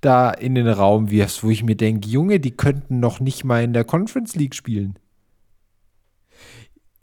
[0.00, 3.62] da in den Raum wirfst, wo ich mir denke, Junge, die könnten noch nicht mal
[3.62, 4.98] in der Conference League spielen.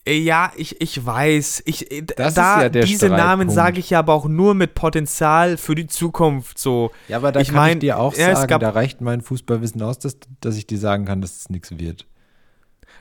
[0.06, 1.64] Äh, ja, ich, ich weiß.
[1.66, 5.58] Ich, äh, das da, ja diese Namen sage ich ja aber auch nur mit Potenzial
[5.58, 6.60] für die Zukunft.
[6.60, 6.92] So.
[7.08, 9.82] Ja, aber da ich kann mein, ich dir auch ja, sagen, da reicht mein Fußballwissen
[9.82, 12.06] aus, dass, dass ich dir sagen kann, dass es nichts wird.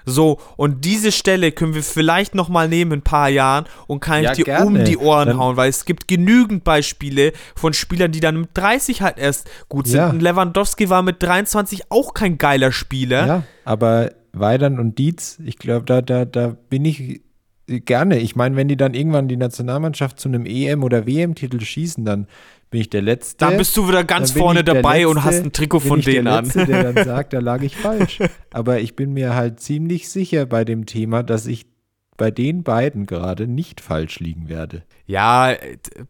[0.05, 4.23] So, und diese Stelle können wir vielleicht nochmal nehmen in ein paar Jahren und kann
[4.23, 4.67] ja, ich dir gerne.
[4.67, 8.51] um die Ohren Dann hauen, weil es gibt genügend Beispiele von Spielern, die dann mit
[8.55, 9.99] 30 halt erst gut sind.
[9.99, 10.11] Ja.
[10.11, 13.27] Und Lewandowski war mit 23 auch kein geiler Spieler.
[13.27, 17.21] Ja, aber Weidern und Dietz, ich glaube, da, da, da bin ich
[17.67, 18.19] gerne.
[18.19, 22.27] Ich meine, wenn die dann irgendwann die Nationalmannschaft zu einem EM- oder WM-Titel schießen, dann
[22.73, 23.37] bin ich der Letzte.
[23.37, 26.49] Dann bist du wieder ganz vorne dabei Letzte, und hast ein Trikot von denen an.
[26.49, 28.19] Der Letzte, der dann sagt, da lag ich falsch.
[28.51, 31.67] Aber ich bin mir halt ziemlich sicher bei dem Thema, dass ich
[32.17, 34.85] bei den beiden gerade nicht falsch liegen werde.
[35.07, 35.55] Ja,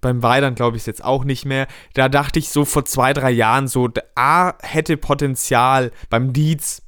[0.00, 1.66] beim Weidern glaube ich es jetzt auch nicht mehr.
[1.94, 5.90] Da dachte ich so vor zwei, drei Jahren so, A hätte Potenzial.
[6.10, 6.82] Beim Dietz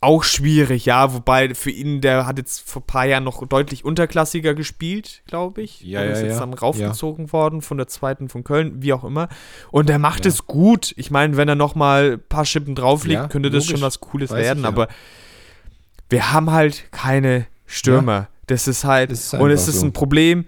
[0.00, 1.12] auch schwierig, ja.
[1.14, 5.62] Wobei für ihn, der hat jetzt vor ein paar Jahren noch deutlich unterklassiger gespielt, glaube
[5.62, 5.80] ich.
[5.80, 6.40] Ja, ja, ist jetzt ja.
[6.40, 7.32] dann raufgezogen ja.
[7.32, 9.28] worden von der zweiten von Köln, wie auch immer.
[9.70, 10.30] Und er macht ja.
[10.30, 10.94] es gut.
[10.96, 13.80] Ich meine, wenn er noch mal ein paar Schippen drauflegt, könnte das logisch.
[13.80, 14.64] schon was Cooles Weiß werden.
[14.64, 14.88] Aber
[16.08, 18.28] wir haben halt keine Stürmer.
[18.46, 19.86] Das ist halt, das ist und es ist so.
[19.86, 20.46] ein Problem,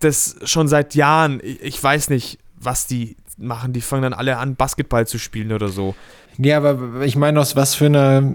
[0.00, 3.72] das schon seit Jahren, ich weiß nicht, was die machen.
[3.72, 5.94] Die fangen dann alle an, Basketball zu spielen oder so.
[6.36, 8.34] Nee, aber ich meine, aus was für einer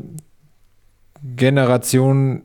[1.24, 2.44] Generation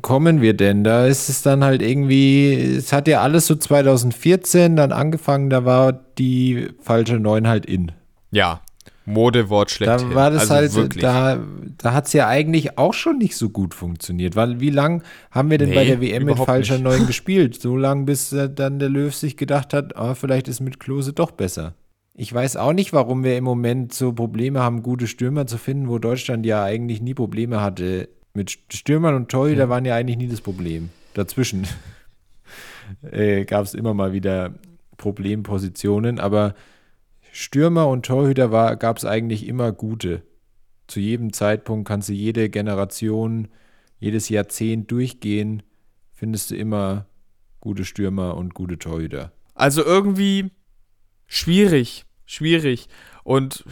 [0.00, 0.84] kommen wir denn?
[0.84, 5.64] Da ist es dann halt irgendwie, es hat ja alles so 2014 dann angefangen, da
[5.64, 7.92] war die falsche Neun halt in.
[8.30, 8.61] Ja,
[9.04, 9.90] Modewort schlecht.
[9.90, 11.02] Da war das also halt, wirklich.
[11.02, 11.38] da,
[11.78, 14.36] da hat es ja eigentlich auch schon nicht so gut funktioniert.
[14.36, 16.84] Weil wie lange haben wir denn nee, bei der WM mit falscher nicht.
[16.84, 17.60] Neun gespielt?
[17.60, 21.12] So lange, bis äh, dann der Löw sich gedacht hat, oh, vielleicht ist mit Klose
[21.12, 21.74] doch besser.
[22.14, 25.88] Ich weiß auch nicht, warum wir im Moment so Probleme haben, gute Stürmer zu finden,
[25.88, 28.08] wo Deutschland ja eigentlich nie Probleme hatte.
[28.34, 29.68] Mit Stürmern und Torhüter ja.
[29.68, 30.90] waren ja eigentlich nie das Problem.
[31.14, 31.66] Dazwischen
[33.10, 34.54] äh, gab es immer mal wieder
[34.96, 36.54] Problempositionen, aber
[37.34, 40.22] Stürmer und Torhüter gab es eigentlich immer gute.
[40.86, 43.48] Zu jedem Zeitpunkt kannst du jede Generation,
[43.98, 45.62] jedes Jahrzehnt durchgehen,
[46.12, 47.06] findest du immer
[47.60, 49.32] gute Stürmer und gute Torhüter.
[49.54, 50.50] Also irgendwie
[51.26, 52.88] schwierig, schwierig.
[53.24, 53.64] Und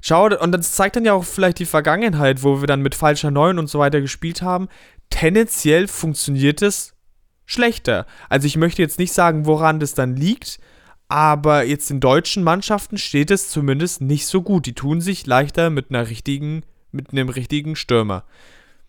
[0.00, 3.30] schau, und das zeigt dann ja auch vielleicht die Vergangenheit, wo wir dann mit falscher
[3.30, 4.68] Neun und so weiter gespielt haben.
[5.10, 6.94] Tendenziell funktioniert es
[7.44, 8.06] schlechter.
[8.30, 10.58] Also ich möchte jetzt nicht sagen, woran das dann liegt,
[11.08, 14.66] aber jetzt in deutschen Mannschaften steht es zumindest nicht so gut.
[14.66, 18.24] Die tun sich leichter mit einer richtigen, mit einem richtigen Stürmer.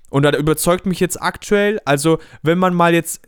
[0.09, 3.21] Und das überzeugt mich jetzt aktuell, also wenn man mal jetzt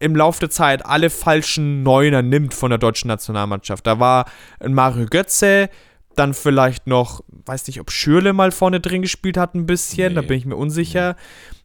[0.00, 3.86] im Laufe der Zeit alle falschen Neuner nimmt von der deutschen Nationalmannschaft.
[3.86, 4.26] Da war
[4.60, 5.70] ein Mario Götze,
[6.14, 10.14] dann vielleicht noch, weiß nicht, ob Schürle mal vorne drin gespielt hat ein bisschen, nee.
[10.14, 11.16] da bin ich mir unsicher.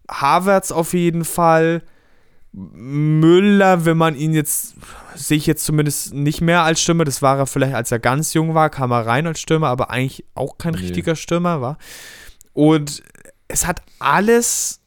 [0.10, 1.84] Havertz auf jeden Fall.
[2.54, 4.76] Müller, wenn man ihn jetzt,
[5.16, 7.04] sehe ich jetzt zumindest nicht mehr als Stürmer.
[7.04, 9.90] Das war er vielleicht, als er ganz jung war, kam er rein als Stürmer, aber
[9.90, 10.82] eigentlich auch kein nee.
[10.82, 11.78] richtiger Stürmer war.
[12.54, 13.02] Und
[13.48, 14.82] es hat alles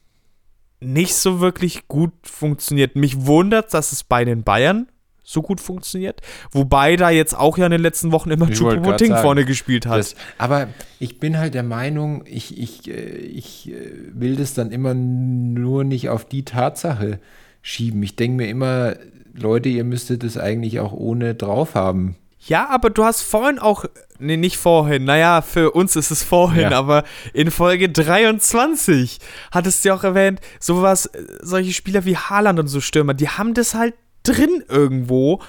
[0.79, 2.95] nicht so wirklich gut funktioniert.
[2.95, 4.87] Mich wundert, dass es bei den Bayern
[5.23, 6.21] so gut funktioniert.
[6.51, 9.99] Wobei da jetzt auch ja in den letzten Wochen immer Choupo-Moting vorne gespielt hat.
[9.99, 10.69] Das, aber
[10.99, 15.83] ich bin halt der Meinung, ich, ich, äh, ich äh, will das dann immer nur
[15.83, 17.19] nicht auf die Tatsache
[17.67, 18.01] schieben.
[18.01, 18.95] Ich denke mir immer,
[19.33, 22.15] Leute, ihr müsstet das eigentlich auch ohne drauf haben.
[22.39, 23.83] Ja, aber du hast vorhin auch,
[24.19, 26.77] nee, nicht vorhin, naja, für uns ist es vorhin, Ja.
[26.77, 27.03] aber
[27.33, 29.19] in Folge 23
[29.51, 33.27] hattest du ja auch erwähnt, sowas, äh, solche Spieler wie Haaland und so Stürmer, die
[33.29, 35.41] haben das halt drin irgendwo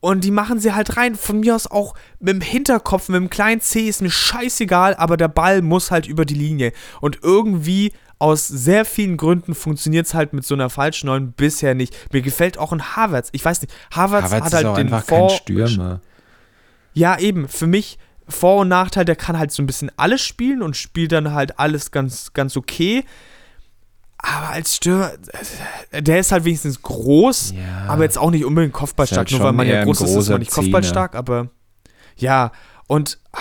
[0.00, 1.16] und die machen sie halt rein.
[1.16, 5.16] Von mir aus auch mit dem Hinterkopf, mit dem kleinen C ist mir scheißegal, aber
[5.18, 6.72] der Ball muss halt über die Linie.
[7.02, 7.92] Und irgendwie
[8.22, 12.12] aus sehr vielen Gründen funktioniert es halt mit so einer falschen Neun bisher nicht.
[12.12, 13.30] Mir gefällt auch ein Havertz.
[13.32, 16.00] Ich weiß nicht, Havertz, Havertz hat ist halt auch den einfach Vor kein Stürmer.
[16.94, 17.48] ja, eben.
[17.48, 17.98] Für mich
[18.28, 21.58] Vor- und Nachteil, der kann halt so ein bisschen alles spielen und spielt dann halt
[21.58, 23.04] alles ganz, ganz okay.
[24.18, 25.10] Aber als Stürmer,
[25.90, 27.86] äh, der ist halt wenigstens groß, Ja.
[27.88, 30.38] aber jetzt auch nicht unbedingt kopfballstark, halt nur weil man ja groß ist, ist man
[30.38, 31.48] nicht kopfballstark, aber
[32.16, 32.52] ja,
[32.86, 33.38] und ah,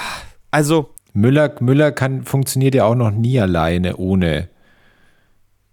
[0.49, 4.49] also, Müller, Müller kann, funktioniert ja auch noch nie alleine ohne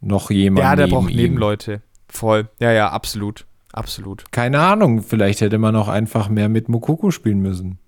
[0.01, 1.17] noch jemand ja, der neben braucht ihm.
[1.17, 1.83] Nebenleute.
[2.09, 2.49] Voll.
[2.61, 3.47] Ja, ja, absolut.
[3.73, 4.31] Absolut.
[4.33, 7.79] Keine Ahnung, vielleicht hätte man auch einfach mehr mit Mokoko spielen müssen.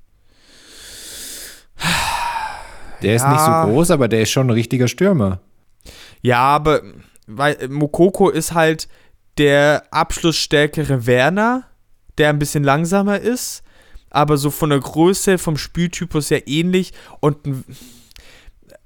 [3.03, 3.31] Der ist Ja.
[3.33, 5.41] nicht so groß, aber der ist schon ein richtiger Stürmer.
[6.21, 6.83] Ja, aber
[7.27, 8.89] weil Mokoko ist halt
[9.39, 11.65] der abschlussstärkere Werner,
[12.19, 13.63] der ein bisschen langsamer ist,
[14.11, 17.65] aber so von der Größe, vom Spieltypus ja ähnlich und ein-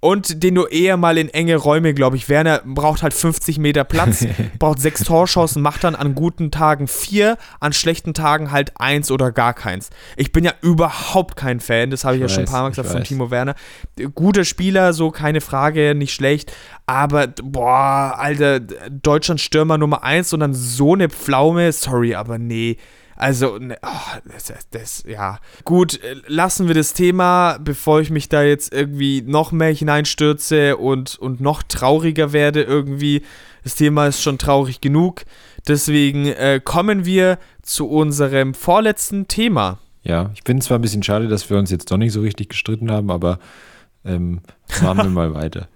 [0.04, 2.28] und den du eher mal in enge Räume, glaube ich.
[2.28, 4.26] Werner braucht halt 50 Meter Platz,
[4.58, 9.32] braucht sechs Torschancen, macht dann an guten Tagen vier, an schlechten Tagen halt eins oder
[9.32, 9.88] gar keins.
[10.16, 12.68] Ich bin ja überhaupt kein Fan, das habe ich, Ich ja schon ein paar Mal
[12.68, 13.02] gesagt von.
[13.02, 13.54] Timo Werner.
[14.14, 16.52] Guter Spieler, so keine Frage, nicht schlecht.
[16.84, 22.76] Aber, boah, Alter, Deutschland Stürmer Nummer eins und dann so eine Pflaume, sorry, aber nee.
[23.24, 25.38] Also, ne, oh, das, das, das, ja.
[25.64, 30.76] Gut, äh, lassen wir das Thema, bevor ich mich da jetzt irgendwie noch mehr hineinstürze
[30.76, 33.22] und, und noch trauriger werde irgendwie.
[33.62, 35.24] Das Thema ist schon traurig genug.
[35.66, 39.78] Deswegen äh, kommen wir zu unserem vorletzten Thema.
[40.02, 42.20] Ja, ich finde es zwar ein bisschen schade, dass wir uns jetzt doch nicht so
[42.20, 43.38] richtig gestritten haben, aber
[44.04, 44.42] ähm,
[44.82, 45.68] machen wir mal weiter.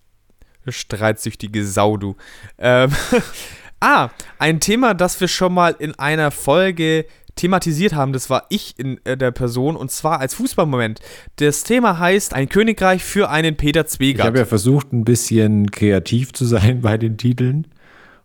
[0.66, 2.16] Streitsüchtige Sau, du.
[2.56, 2.90] Ähm,
[3.80, 7.06] ah, ein Thema, das wir schon mal in einer Folge
[7.36, 11.00] thematisiert haben, das war ich in äh, der Person und zwar als Fußballmoment.
[11.36, 14.26] Das Thema heißt Ein Königreich für einen Peter Ich Zwegert.
[14.26, 17.66] habe ja versucht, ein bisschen kreativ zu sein bei den Titeln.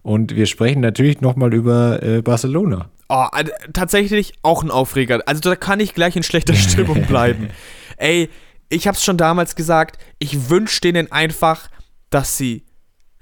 [0.02, 2.90] Und wir sprechen natürlich nochmal über äh, Barcelona.
[3.08, 5.22] Oh, äh, tatsächlich auch ein Aufreger.
[5.28, 7.50] Also da kann ich gleich in schlechter Stimmung bleiben.
[7.98, 8.30] Ey,
[8.70, 11.70] ich hab's schon damals gesagt, ich wünsche denen einfach,
[12.10, 12.66] dass sie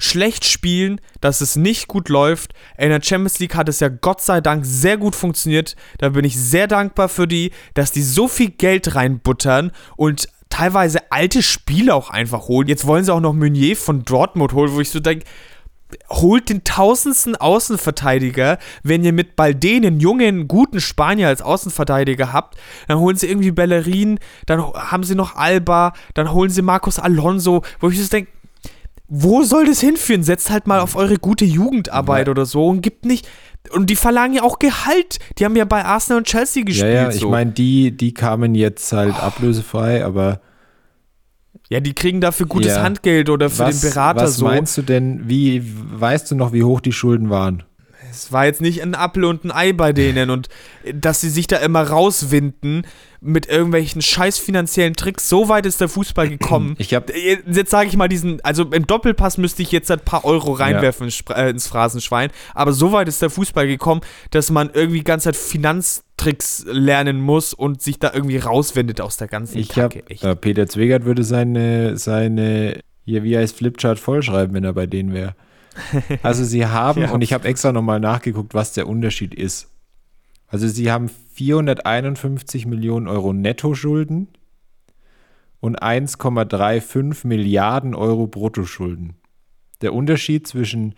[0.01, 2.53] schlecht spielen, dass es nicht gut läuft.
[2.77, 5.75] In der Champions League hat es ja Gott sei Dank sehr gut funktioniert.
[5.99, 11.11] Da bin ich sehr dankbar für die, dass die so viel Geld reinbuttern und teilweise
[11.11, 12.67] alte Spieler auch einfach holen.
[12.67, 15.25] Jetzt wollen sie auch noch Meunier von Dortmund holen, wo ich so denke,
[16.09, 22.57] holt den tausendsten Außenverteidiger, wenn ihr mit Balde einen jungen, guten Spanier als Außenverteidiger habt,
[22.87, 27.63] dann holen sie irgendwie Bellerin, dann haben sie noch Alba, dann holen sie Marcos Alonso,
[27.79, 28.31] wo ich so denke,
[29.13, 30.23] wo soll das hinführen?
[30.23, 32.31] Setzt halt mal auf eure gute Jugendarbeit Ja.
[32.31, 33.27] oder so und gibt nicht.
[33.71, 35.19] Und die verlangen ja auch Gehalt.
[35.37, 36.93] Die haben ja bei Arsenal und Chelsea Ja, gespielt.
[36.93, 37.29] ja, ich so.
[37.29, 40.39] meine, die, die kamen jetzt halt ablösefrei, aber
[41.69, 42.83] ja, die kriegen dafür gutes Ja.
[42.83, 44.45] Handgeld oder für was, den Berater was so.
[44.45, 47.63] meinst du denn, wie, weißt du noch, wie hoch die Schulden waren?
[48.11, 50.49] Es war jetzt nicht ein Apfel und ein Ei bei denen und
[50.83, 52.85] äh, dass sie sich da immer rauswinden
[53.23, 55.29] mit irgendwelchen scheiß finanziellen Tricks.
[55.29, 56.75] So weit ist der Fußball gekommen.
[56.79, 59.99] Ich habe Äh, Jetzt sage ich mal diesen, also im Doppelpass müsste ich jetzt ein
[59.99, 64.01] paar Euro reinwerfen ins Spr- äh, ins Phrasenschwein, aber so weit ist der Fußball gekommen,
[64.31, 69.17] dass man irgendwie die ganze Zeit Finanztricks lernen muss und sich da irgendwie rauswindet aus
[69.17, 70.03] der ganzen Ich Kacke.
[70.09, 70.23] Echt.
[70.23, 75.13] äh, Peter Zwegert würde seine, seine, hier, wie heißt Flipchart vollschreiben, wenn er bei denen
[75.13, 75.35] wäre.
[76.23, 77.11] Also sie haben, Ja.
[77.11, 79.69] und ich habe extra nochmal nachgeguckt, was der Unterschied ist.
[80.47, 84.27] Also sie haben 451 Millionen Euro Nettoschulden
[85.59, 89.13] und 1,35 Milliarden Euro Bruttoschulden.
[89.81, 90.95] Der Unterschied zwischen,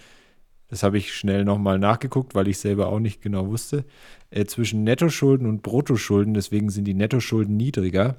[0.69, 3.85] das habe ich schnell nochmal nachgeguckt, weil ich selber auch nicht genau wusste,
[4.31, 8.15] äh, zwischen Nettoschulden und Bruttoschulden, deswegen sind die Nettoschulden niedriger,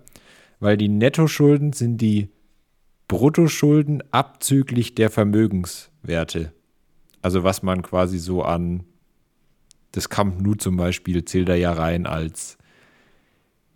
[0.61, 2.29] weil die Nettoschulden sind die
[3.09, 5.11] Bruttoschulden abzüglich der
[6.05, 6.53] Vermögenswerte.
[7.23, 8.85] Also was man quasi so an
[9.93, 12.59] das Camp Nou zum Beispiel zählt er ja rein als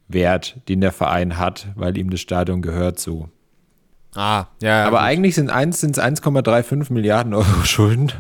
[0.09, 3.29] Wert, den der Verein hat, weil ihm das Stadion gehört so.
[4.15, 4.87] ah, ja, ja.
[4.87, 5.07] Aber gut.
[5.07, 8.13] eigentlich sind es 1,35 Milliarden Euro Schulden.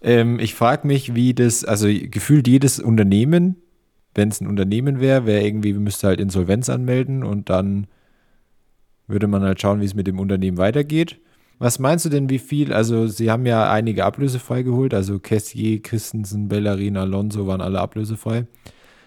[0.00, 3.56] Ähm, ich frage mich, wie das, also gefühlt jedes Unternehmen,
[4.14, 7.86] wenn es ein Unternehmen wäre, wäre irgendwie, müsste halt Insolvenz anmelden und dann
[9.06, 11.18] würde man halt schauen, wie es mit dem Unternehmen weitergeht.
[11.62, 12.72] Was meinst du denn, wie viel?
[12.72, 18.48] Also, sie haben ja einige ablösefrei geholt, also Kessier, Christensen, Bellerin, Alonso waren alle ablösefrei.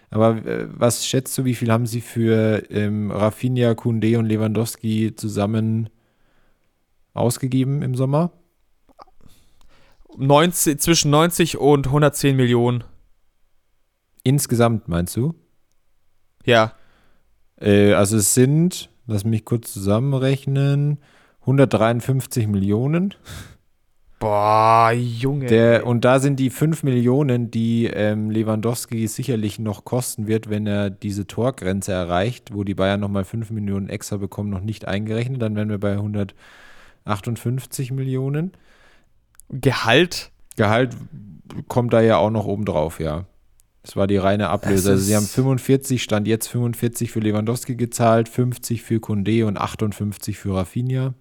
[0.10, 5.14] Aber äh, was schätzt du, wie viel haben sie für ähm, Rafinha, Kunde und Lewandowski
[5.18, 5.90] zusammen
[7.14, 8.32] ausgegeben im Sommer?
[10.18, 12.86] 90, zwischen 90 und 110 Millionen.
[14.24, 15.36] Insgesamt meinst du?
[16.46, 16.72] Ja.
[17.60, 21.00] Äh, also es sind, lass mich kurz zusammenrechnen,
[21.46, 23.14] 153 Millionen.
[24.20, 25.46] Boah, Junge.
[25.46, 30.66] Der, und da sind die 5 Millionen, die ähm, Lewandowski sicherlich noch kosten wird, wenn
[30.66, 35.42] er diese Torgrenze erreicht, wo die Bayern nochmal 5 Millionen extra bekommen, noch nicht eingerechnet.
[35.42, 38.54] Dann wären wir bei 158 Millionen.
[39.50, 40.32] Gehalt?
[40.56, 40.96] Gehalt
[41.68, 43.26] kommt da ja auch noch oben drauf, ja.
[43.84, 44.92] Das war die reine Ablöse.
[44.92, 50.40] Also sie haben 45, stand jetzt 45 für Lewandowski gezahlt, 50 für Kunde und 58
[50.40, 51.14] für Rafinha.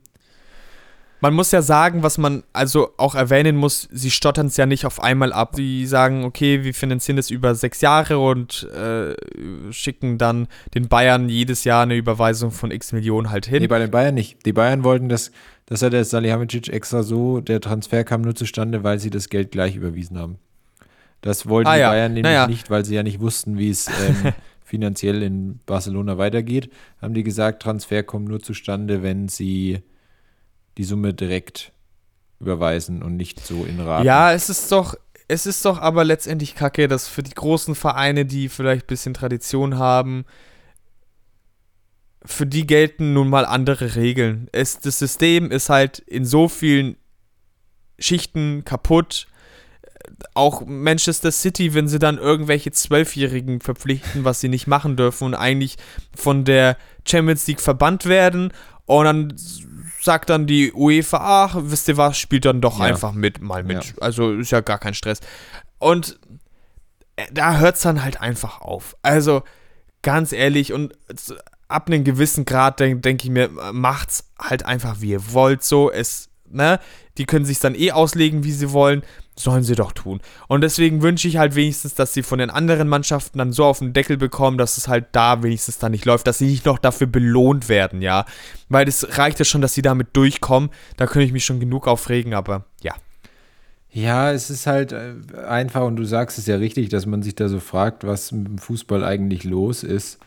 [1.24, 4.84] Man muss ja sagen, was man also auch erwähnen muss, sie stottern es ja nicht
[4.84, 5.56] auf einmal ab.
[5.56, 9.14] Sie sagen, okay, wir finanzieren das über sechs Jahre und äh,
[9.72, 13.62] schicken dann den Bayern jedes Jahr eine Überweisung von x Millionen halt hin.
[13.62, 14.44] Nee, bei den Bayern nicht.
[14.44, 15.32] Die Bayern wollten das,
[15.64, 19.50] das hat der Salihamidzic extra so, der Transfer kam nur zustande, weil sie das Geld
[19.50, 20.36] gleich überwiesen haben.
[21.22, 22.46] Das wollten Ah die ja, Bayern nämlich naja.
[22.48, 26.70] nicht, weil sie ja nicht wussten, wie es ähm, finanziell in Barcelona weitergeht.
[27.00, 29.80] Haben die gesagt, Transfer kommt nur zustande, wenn sie
[30.76, 31.72] die Summe direkt
[32.40, 34.06] überweisen und nicht so in Raten.
[34.06, 34.94] Ja, es ist doch,
[35.28, 39.14] es ist doch aber letztendlich kacke, dass für die großen Vereine, die vielleicht ein bisschen
[39.14, 40.24] Tradition haben,
[42.24, 44.48] für die gelten nun mal andere Regeln.
[44.52, 46.96] Es, das System ist halt in so vielen
[47.98, 49.26] Schichten kaputt.
[50.34, 55.34] Auch Manchester City, wenn sie dann irgendwelche Zwölfjährigen verpflichten, was sie nicht machen dürfen und
[55.34, 55.76] eigentlich
[56.14, 58.52] von der Champions League verbannt werden
[58.86, 59.34] und dann
[60.04, 62.84] sagt dann die UEFA, ach, wisst ihr was, spielt dann doch Ja.
[62.86, 63.84] einfach mit, mal mit.
[63.84, 63.92] Ja.
[64.00, 65.20] Also ist ja gar kein Stress.
[65.78, 66.18] Und
[67.16, 68.96] äh, da hört es dann halt einfach auf.
[69.02, 69.42] Also
[70.02, 70.92] ganz ehrlich und
[71.68, 75.90] ab einem gewissen Grad denke denk ich mir, macht's halt einfach wie ihr wollt so.
[75.90, 76.78] Es, ne,
[77.16, 79.02] die können sich dann eh auslegen, wie sie wollen.
[79.36, 80.20] Sollen sie doch tun.
[80.46, 83.80] Und deswegen wünsche ich halt wenigstens, dass sie von den anderen Mannschaften dann so auf
[83.80, 86.78] den Deckel bekommen, dass es halt da wenigstens dann nicht läuft, dass sie nicht noch
[86.78, 88.26] dafür belohnt werden, ja.
[88.68, 90.70] Weil es reicht ja schon, dass sie damit durchkommen.
[90.96, 92.94] Da könnte ich mich schon genug aufregen, aber ja.
[93.90, 95.14] Ja, es ist halt äh,
[95.48, 98.46] einfach, und du sagst es ja richtig, dass man sich da so fragt, was mit
[98.46, 100.18] dem Fußball eigentlich los ist.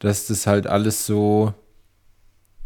[0.00, 1.54] Dass das halt alles so.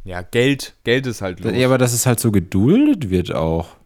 [0.03, 1.53] Ja, Geld, Geld ist halt los.
[1.55, 3.77] Ja, aber dass es halt so geduldet wird auch.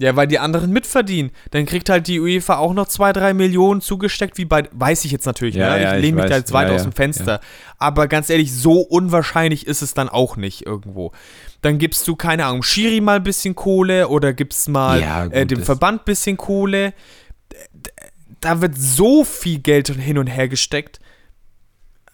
[0.00, 1.32] Ja, weil die anderen mitverdienen.
[1.50, 4.68] Dann kriegt halt die UEFA auch noch zwei, drei Millionen zugesteckt, wie bei.
[4.70, 5.82] Weiß ich jetzt natürlich, Ja, ne?
[5.82, 7.40] ja, ich lehne mich da jetzt weit Ja, aus dem Fenster.
[7.78, 11.10] Aber ganz ehrlich, so unwahrscheinlich ist es dann auch nicht irgendwo.
[11.62, 15.34] Dann gibst du, keine Ahnung, Schiri mal ein bisschen Kohle oder gibst mal Ja, gut,
[15.34, 16.94] äh, dem Verband ein bisschen Kohle.
[18.40, 21.00] Da wird so viel Geld hin und her gesteckt.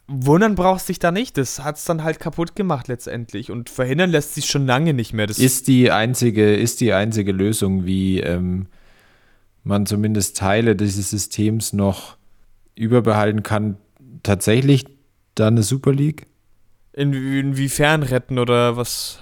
[0.07, 1.39] Wundern brauchst dich da nicht.
[1.39, 3.51] Das hat es dann halt kaputt gemacht letztendlich.
[3.51, 5.27] Und verhindern lässt sich schon lange nicht mehr.
[5.27, 8.67] Das Ist die einzige, ist die einzige Lösung, wie ähm,
[9.63, 12.17] man zumindest Teile dieses Systems noch
[12.75, 13.79] überbehalten kann,
[14.23, 14.85] tatsächlich
[15.35, 16.27] dann eine Super League?
[16.95, 19.19] in, inwiefern retten oder was?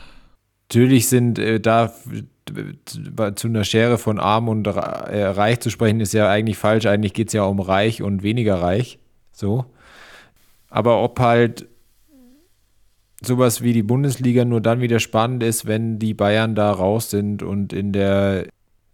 [0.68, 1.93] Natürlich sind äh, da
[3.35, 6.87] zu einer Schere von arm und äh, reich zu sprechen, ist ja eigentlich falsch.
[6.87, 8.99] Eigentlich geht es ja um reich und weniger reich.
[9.33, 9.66] So.
[10.73, 11.68] Aber ob halt
[13.23, 17.43] sowas wie die Bundesliga nur dann wieder spannend ist, wenn die Bayern da raus sind
[17.43, 18.47] und in der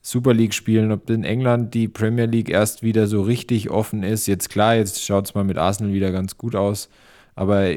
[0.02, 4.26] Super League spielen, ob in England die Premier League erst wieder so richtig offen ist.
[4.26, 6.88] Jetzt klar, jetzt schaut es mal mit Arsenal wieder ganz gut aus.
[7.36, 7.70] Aber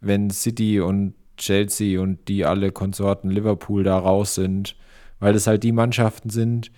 [0.00, 4.74] wenn City und Chelsea und die alle Konsorten Liverpool da raus sind,
[5.20, 6.72] weil das halt die Mannschaften sind,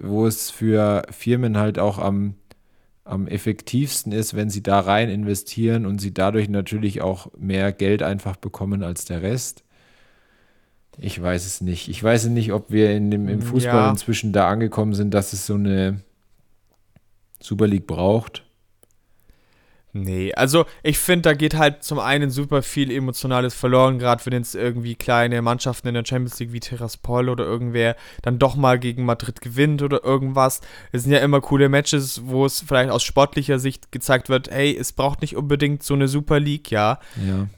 [0.00, 2.36] wo es für Firmen halt auch am,
[3.08, 8.02] am effektivsten ist, wenn sie da rein investieren und sie dadurch natürlich auch mehr Geld
[8.02, 9.64] einfach bekommen als der Rest.
[10.98, 11.88] Ich weiß es nicht.
[11.88, 13.90] Ich weiß nicht, ob wir in dem, im Fußball Ja.
[13.90, 16.00] inzwischen da angekommen sind, dass es so eine
[17.40, 18.44] Super League braucht.
[20.04, 24.32] Nee, also ich finde, da geht halt zum einen super viel Emotionales verloren, gerade wenn
[24.32, 28.78] jetzt irgendwie kleine Mannschaften in der Champions League wie Tiraspol oder irgendwer dann doch mal
[28.78, 30.60] gegen Madrid gewinnt oder irgendwas.
[30.92, 34.76] Es sind ja immer coole Matches, wo es vielleicht aus sportlicher Sicht gezeigt wird, hey,
[34.78, 37.00] es braucht nicht unbedingt so eine Super League, ja.
[37.26, 37.48] Ja.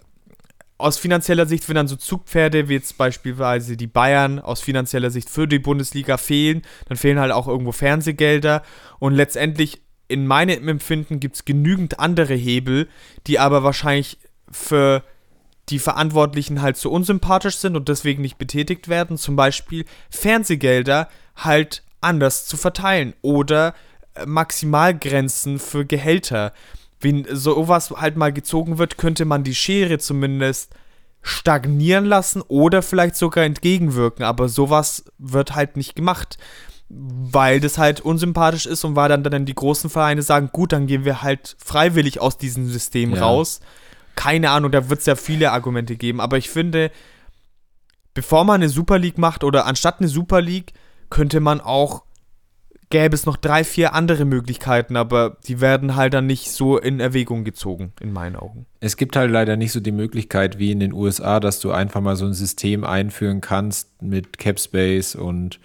[0.78, 5.28] Aus finanzieller Sicht, wenn dann so Zugpferde wie jetzt beispielsweise die Bayern aus finanzieller Sicht
[5.28, 8.62] für die Bundesliga fehlen, dann fehlen halt auch irgendwo Fernsehgelder
[8.98, 12.88] und letztendlich in meinem Empfinden gibt es genügend andere Hebel,
[13.26, 14.18] die aber wahrscheinlich
[14.50, 15.04] für
[15.68, 19.16] die Verantwortlichen halt so unsympathisch sind und deswegen nicht betätigt werden.
[19.16, 23.74] Zum Beispiel Fernsehgelder halt anders zu verteilen oder
[24.26, 26.52] Maximalgrenzen für Gehälter.
[27.00, 30.74] Wenn sowas halt mal gezogen wird, könnte man die Schere zumindest
[31.22, 34.24] stagnieren lassen oder vielleicht sogar entgegenwirken.
[34.24, 36.36] Aber sowas wird halt nicht gemacht,
[36.90, 40.86] weil das halt unsympathisch ist und weil dann, dann die großen Vereine sagen, gut, dann
[40.86, 43.22] gehen wir halt freiwillig aus diesem System ja.
[43.22, 43.60] raus.
[44.16, 46.20] Keine Ahnung, da wird es ja viele Argumente geben.
[46.20, 46.90] Aber ich finde,
[48.12, 50.72] bevor man eine Super League macht oder anstatt eine Super League,
[51.10, 52.02] könnte man auch
[52.90, 56.98] gäbe es noch drei, vier andere Möglichkeiten, aber die werden halt dann nicht so in
[56.98, 58.66] Erwägung gezogen, in meinen Augen.
[58.80, 62.00] Es gibt halt leider nicht so die Möglichkeit wie in den USA, dass du einfach
[62.00, 65.60] mal so ein System einführen kannst mit Cap Space und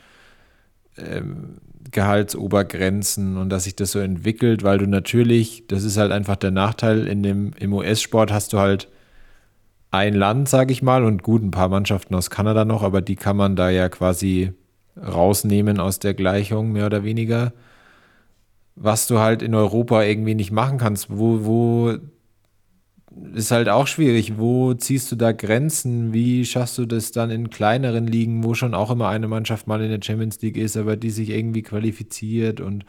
[0.98, 1.58] ähm,
[1.92, 6.52] Gehaltsobergrenzen und dass sich das so entwickelt, weil du natürlich, das ist halt einfach der
[6.52, 8.90] Nachteil, in dem, im US-Sport hast du halt
[9.92, 13.16] ein Land, sage ich mal, und gut, ein paar Mannschaften aus Kanada noch, aber die
[13.16, 14.52] kann man da ja quasi
[14.98, 17.54] rausnehmen aus der Gleichung, mehr oder weniger.
[18.76, 21.98] Was du halt in Europa irgendwie nicht machen kannst, wo, wo
[23.34, 24.38] ist halt auch schwierig.
[24.38, 26.14] Wo ziehst du da Grenzen?
[26.14, 29.82] Wie schaffst du das dann in kleineren Ligen, wo schon auch immer eine Mannschaft mal
[29.82, 32.86] in der Champions League ist, aber die sich irgendwie qualifiziert und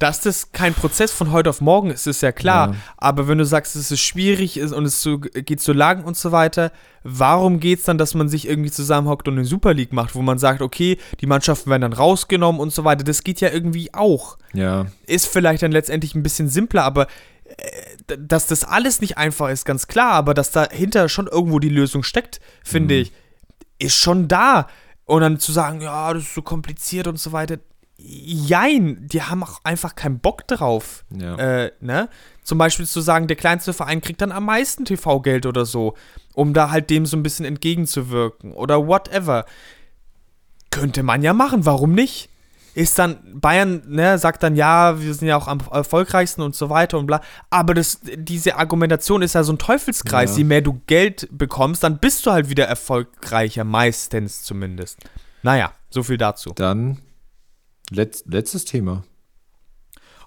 [0.00, 2.70] dass das kein Prozess von heute auf morgen ist, ist ja klar.
[2.70, 2.76] Ja.
[2.96, 5.06] Aber wenn du sagst, es ist schwierig ist und es
[5.44, 6.72] geht so lang und so weiter,
[7.04, 10.22] warum geht es dann, dass man sich irgendwie zusammenhockt und eine Super League macht, wo
[10.22, 13.04] man sagt, okay, die Mannschaften werden dann rausgenommen und so weiter?
[13.04, 14.38] Das geht ja irgendwie auch.
[14.54, 14.86] Ja.
[15.06, 17.06] Ist vielleicht dann letztendlich ein bisschen simpler, aber
[17.44, 21.68] äh, dass das alles nicht einfach ist, ganz klar, aber dass dahinter schon irgendwo die
[21.68, 23.00] Lösung steckt, finde mhm.
[23.02, 23.12] ich,
[23.78, 24.68] ist schon da.
[25.04, 27.58] Und dann zu sagen, ja, das ist so kompliziert und so weiter,
[28.02, 31.04] jein, die haben auch einfach keinen Bock drauf.
[31.10, 31.36] Ja.
[31.36, 32.08] Äh, ne?
[32.42, 35.94] Zum Beispiel zu sagen, der kleinste Verein kriegt dann am meisten TV-Geld oder so,
[36.34, 39.44] um da halt dem so ein bisschen entgegenzuwirken oder whatever.
[40.70, 42.29] Könnte man ja machen, warum nicht?
[42.80, 46.70] Ist dann, Bayern, ne, sagt dann, ja, wir sind ja auch am erfolgreichsten und so
[46.70, 47.20] weiter und bla.
[47.50, 50.30] Aber das, diese Argumentation ist ja so ein Teufelskreis.
[50.32, 50.38] Ja.
[50.38, 54.98] Je mehr du Geld bekommst, dann bist du halt wieder erfolgreicher, meistens zumindest.
[55.42, 56.52] Naja, so viel dazu.
[56.54, 57.02] Dann
[57.90, 59.02] Letz, letztes Thema.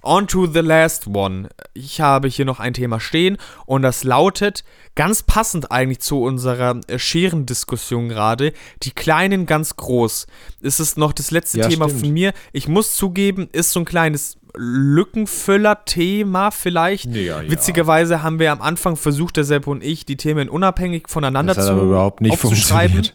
[0.04, 1.47] On to the last one.
[1.74, 6.82] Ich habe hier noch ein Thema stehen und das lautet, ganz passend eigentlich zu unserer
[6.88, 8.51] äh, Scherendiskussion gerade,
[8.84, 10.28] die Kleinen ganz groß.
[10.62, 12.01] Es ist noch das letzte ja, Thema stimmt.
[12.01, 12.34] von mir.
[12.51, 17.06] Ich muss zugeben, ist so ein kleines Lückenfüller-Thema vielleicht.
[17.16, 17.49] Ja, ja.
[17.49, 21.64] Witzigerweise haben wir am Anfang versucht, der Sepp und ich, die Themen unabhängig voneinander das
[21.64, 23.08] hat zu aber überhaupt nicht aufzuschreiben.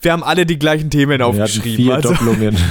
[0.00, 1.76] Wir haben alle die gleichen Themen wir aufgeschrieben.
[1.76, 2.56] Vier also, Doppelungen.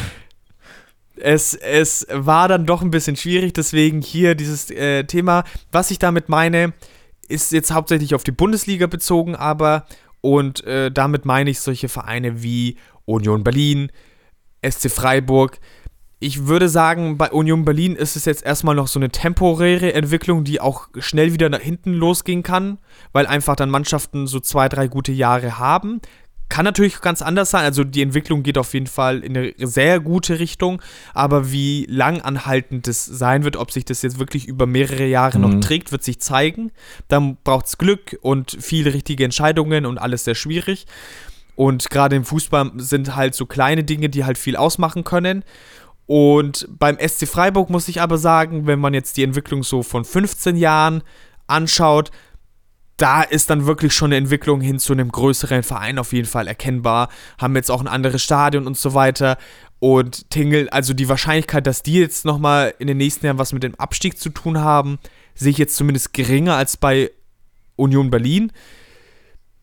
[1.21, 5.43] es, es war dann doch ein bisschen schwierig, deswegen hier dieses äh, Thema.
[5.71, 6.73] Was ich damit meine,
[7.27, 9.85] ist jetzt hauptsächlich auf die Bundesliga bezogen, aber
[10.21, 13.91] und äh, damit meine ich solche Vereine wie Union Berlin,
[14.67, 15.59] SC Freiburg.
[16.19, 20.43] Ich würde sagen, bei Union Berlin ist es jetzt erstmal noch so eine temporäre Entwicklung,
[20.43, 22.77] die auch schnell wieder nach hinten losgehen kann,
[23.13, 26.01] weil einfach dann Mannschaften so zwei, drei gute Jahre haben.
[26.49, 27.63] Kann natürlich ganz anders sein.
[27.63, 30.81] Also die Entwicklung geht auf jeden Fall in eine sehr gute Richtung.
[31.13, 35.37] Aber wie lang anhaltend das sein wird, ob sich das jetzt wirklich über mehrere Jahre
[35.37, 35.43] mhm.
[35.43, 36.71] noch trägt, wird sich zeigen.
[37.07, 40.87] Dann braucht es Glück und viele richtige Entscheidungen und alles sehr schwierig.
[41.55, 45.43] Und gerade im Fußball sind halt so kleine Dinge, die halt viel ausmachen können.
[46.07, 50.03] Und beim SC Freiburg muss ich aber sagen, wenn man jetzt die Entwicklung so von
[50.03, 51.03] 15 Jahren
[51.45, 52.09] anschaut,
[53.01, 56.47] da ist dann wirklich schon eine Entwicklung hin zu einem größeren Verein auf jeden Fall
[56.47, 57.09] erkennbar.
[57.39, 59.37] Haben jetzt auch ein anderes Stadion und so weiter.
[59.79, 63.63] Und Tingle, also die Wahrscheinlichkeit, dass die jetzt nochmal in den nächsten Jahren was mit
[63.63, 64.99] dem Abstieg zu tun haben,
[65.33, 67.11] sehe ich jetzt zumindest geringer als bei
[67.77, 68.51] Union Berlin.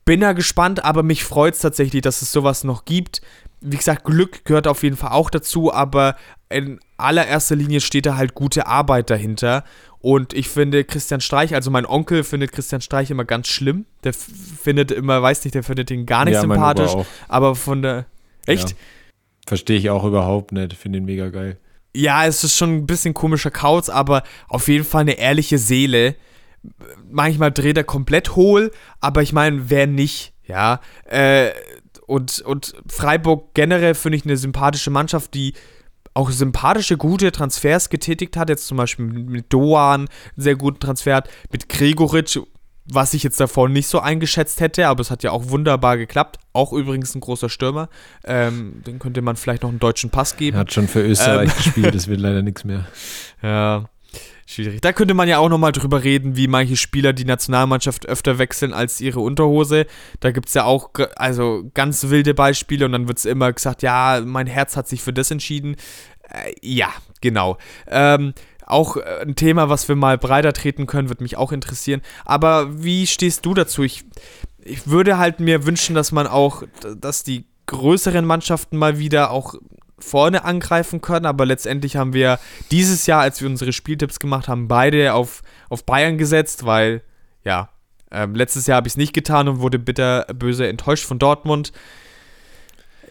[0.06, 3.20] Bin da gespannt, aber mich freut es tatsächlich, dass es sowas noch gibt.
[3.60, 6.16] Wie gesagt, Glück gehört auf jeden Fall auch dazu, aber
[6.48, 9.64] in allererster Linie steht da halt gute Arbeit dahinter.
[10.06, 13.86] Und ich finde Christian Streich, also mein Onkel findet Christian Streich immer ganz schlimm.
[14.04, 16.92] Der findet immer, weiß nicht, der findet ihn gar nicht ja, sympathisch.
[17.26, 18.06] Aber von der.
[18.46, 18.70] Echt?
[18.70, 18.76] Ja.
[19.48, 20.74] Verstehe ich auch überhaupt nicht.
[20.74, 21.58] Finde ihn mega geil.
[21.92, 26.14] Ja, es ist schon ein bisschen komischer Kauz, aber auf jeden Fall eine ehrliche Seele.
[27.10, 30.78] Manchmal dreht er komplett hohl, aber ich meine, wer nicht, ja.
[31.06, 31.50] Äh,
[32.06, 35.54] und, und Freiburg generell finde ich eine sympathische Mannschaft, die
[36.16, 38.48] auch sympathische, gute Transfers getätigt hat.
[38.48, 42.38] Jetzt zum Beispiel mit Doan einen sehr guten Transfer, mit Gregoritsch,
[42.88, 46.38] was ich jetzt davor nicht so eingeschätzt hätte, aber es hat ja auch wunderbar geklappt.
[46.52, 47.88] Auch übrigens ein großer Stürmer.
[48.24, 50.56] Ähm, den könnte man vielleicht noch einen deutschen Pass geben.
[50.56, 52.86] Er hat schon für Österreich ähm, gespielt, das wird leider nichts mehr.
[53.42, 53.88] Ja.
[54.48, 54.80] Schwierig.
[54.80, 58.72] Da könnte man ja auch nochmal drüber reden, wie manche Spieler die Nationalmannschaft öfter wechseln
[58.72, 59.86] als ihre Unterhose.
[60.20, 63.82] Da gibt es ja auch also ganz wilde Beispiele und dann wird es immer gesagt,
[63.82, 65.74] ja, mein Herz hat sich für das entschieden.
[66.30, 67.58] Äh, ja, genau.
[67.88, 68.34] Ähm,
[68.64, 72.00] auch äh, ein Thema, was wir mal breiter treten können, wird mich auch interessieren.
[72.24, 73.82] Aber wie stehst du dazu?
[73.82, 74.04] Ich,
[74.64, 76.62] ich würde halt mir wünschen, dass man auch,
[76.96, 79.56] dass die größeren Mannschaften mal wieder auch
[79.98, 82.38] vorne angreifen können, aber letztendlich haben wir
[82.70, 87.02] dieses Jahr, als wir unsere Spieltipps gemacht haben, beide auf, auf Bayern gesetzt, weil,
[87.44, 87.70] ja,
[88.10, 91.72] ähm, letztes Jahr habe ich es nicht getan und wurde bitter böse enttäuscht von Dortmund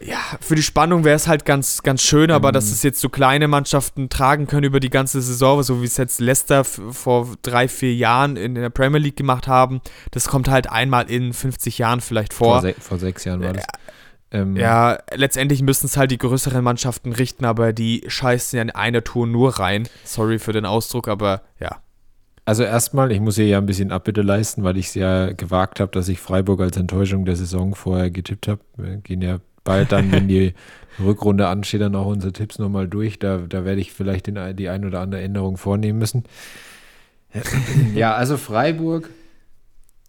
[0.00, 2.54] ja, für die Spannung wäre es halt ganz, ganz schön, aber mhm.
[2.54, 5.96] dass es jetzt so kleine Mannschaften tragen können über die ganze Saison, so wie es
[5.96, 9.80] jetzt Leicester vor drei, vier Jahren in der Premier League gemacht haben,
[10.10, 12.60] das kommt halt einmal in 50 Jahren vielleicht vor.
[12.60, 13.64] Vor, se vor sechs Jahren war das.
[14.30, 18.70] Ähm, ja, letztendlich müssen es halt die größeren Mannschaften richten, aber die scheißen ja in
[18.70, 19.88] einer Tour nur rein.
[20.04, 21.82] Sorry für den Ausdruck, aber ja.
[22.44, 25.80] Also erstmal, ich muss hier ja ein bisschen Abbitte leisten, weil ich es ja gewagt
[25.80, 28.60] habe, dass ich Freiburg als Enttäuschung der Saison vorher getippt habe.
[28.76, 30.54] Wir gehen ja bald dann, wenn die
[31.00, 33.18] Rückrunde ansteht, dann auch unsere Tipps nochmal durch.
[33.18, 36.24] Da, da werde ich vielleicht den, die ein oder andere Änderung vornehmen müssen.
[37.94, 39.10] Ja, also Freiburg.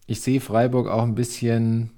[0.06, 1.90] Ich sehe Freiburg auch ein bisschen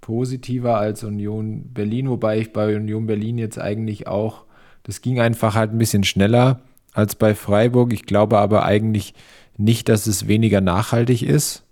[0.00, 4.44] positiver als Union Berlin, wobei ich bei Union Berlin jetzt eigentlich auch,
[4.82, 6.60] das ging einfach halt ein bisschen schneller
[6.92, 7.92] als bei Freiburg.
[7.92, 9.14] Ich glaube aber eigentlich
[9.56, 11.64] nicht, dass es weniger nachhaltig ist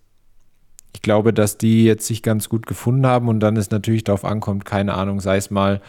[0.99, 4.25] ich glaube, dass die jetzt sich ganz gut gefunden haben und dann es natürlich darauf
[4.25, 5.81] ankommt, keine Ahnung, sei es mal,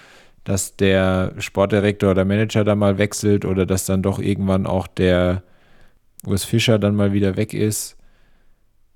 [0.43, 5.43] dass der Sportdirektor oder Manager da mal wechselt oder dass dann doch irgendwann auch der
[6.25, 7.97] Urs Fischer dann mal wieder weg ist.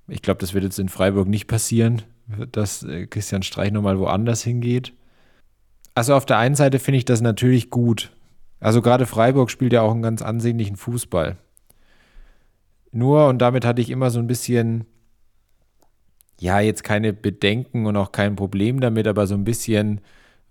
[0.08, 2.02] Ich glaube, das wird jetzt in Freiburg nicht passieren,
[2.52, 4.92] dass äh, Christian Streich nochmal woanders hingeht.
[5.94, 8.12] Also auf der einen Seite finde ich das natürlich gut.
[8.60, 11.36] Also gerade Freiburg spielt ja auch einen ganz ansehnlichen Fußball.
[12.90, 14.86] Nur, und damit hatte ich immer so ein bisschen
[16.40, 20.00] ja, jetzt keine Bedenken und auch kein Problem damit, aber so ein bisschen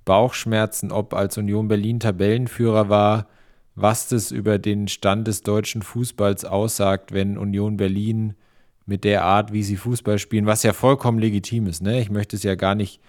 [0.05, 3.28] Bauchschmerzen, ob als Union Berlin Tabellenführer war,
[3.76, 8.36] was das über den Stand des deutschen Fußballs aussagt, wenn Union Berlin
[8.86, 11.82] mit der Art, wie sie Fußball spielen, was ja vollkommen legitim ist.
[11.82, 12.02] Ne?
[12.02, 13.02] Ich möchte es ja gar nicht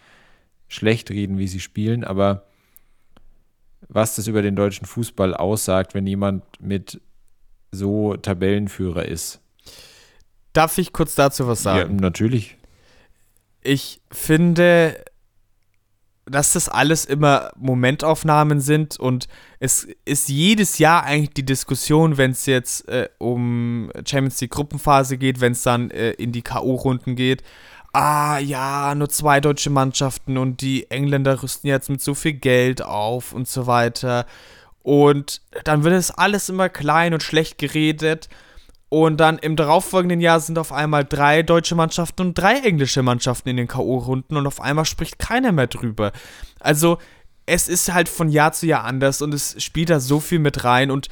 [0.69, 2.47] schlecht reden, wie sie spielen, aber
[3.89, 7.01] was das über den deutschen Fußball aussagt, wenn jemand mit
[7.71, 9.41] so Tabellenführer ist.
[10.53, 11.97] Darf ich kurz dazu was sagen?
[11.97, 12.57] Ja, natürlich
[13.65, 15.03] ich finde,
[16.27, 19.29] dass das alles immer Momentaufnahmen sind und
[19.61, 25.19] es ist jedes Jahr eigentlich die Diskussion, wenn es jetzt äh, um Champions League Gruppenphase
[25.19, 27.43] geht, wenn es dann äh, in die K.O.-Runden geht.
[27.93, 32.83] Ah ja, nur zwei deutsche Mannschaften und die Engländer rüsten jetzt mit so viel Geld
[32.83, 34.27] auf und so weiter.
[34.83, 38.29] Und dann wird es alles immer klein und schlecht geredet.
[38.95, 43.49] Und dann im darauffolgenden Jahr sind auf einmal drei deutsche Mannschaften und drei englische Mannschaften
[43.49, 46.13] in den K.O.-Runden und auf einmal spricht keiner mehr drüber.
[46.61, 46.99] Also,
[47.45, 50.63] es ist halt von Jahr zu Jahr anders und es spielt da so viel mit
[50.63, 51.09] rein und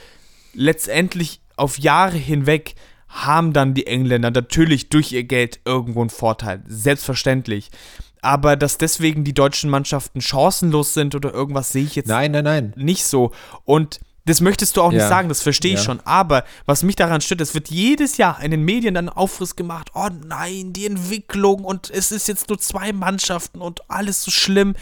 [0.55, 2.77] letztendlich auf Jahre hinweg
[3.09, 6.63] haben dann die Engländer natürlich durch ihr Geld irgendwo einen Vorteil.
[6.69, 7.73] Selbstverständlich.
[8.21, 12.45] Aber dass deswegen die deutschen Mannschaften chancenlos sind oder irgendwas, sehe ich jetzt nein, nein,
[12.45, 12.75] nein.
[12.77, 13.33] nicht so.
[13.65, 14.99] Und das möchtest du auch ja.
[14.99, 15.85] nicht sagen, das verstehe ich ja.
[15.85, 16.01] schon.
[16.01, 19.91] Aber was mich daran stört, es wird jedes Jahr in den Medien dann Aufriss gemacht.
[19.95, 24.75] Oh nein, die Entwicklung und es ist jetzt nur zwei Mannschaften und alles so schlimm.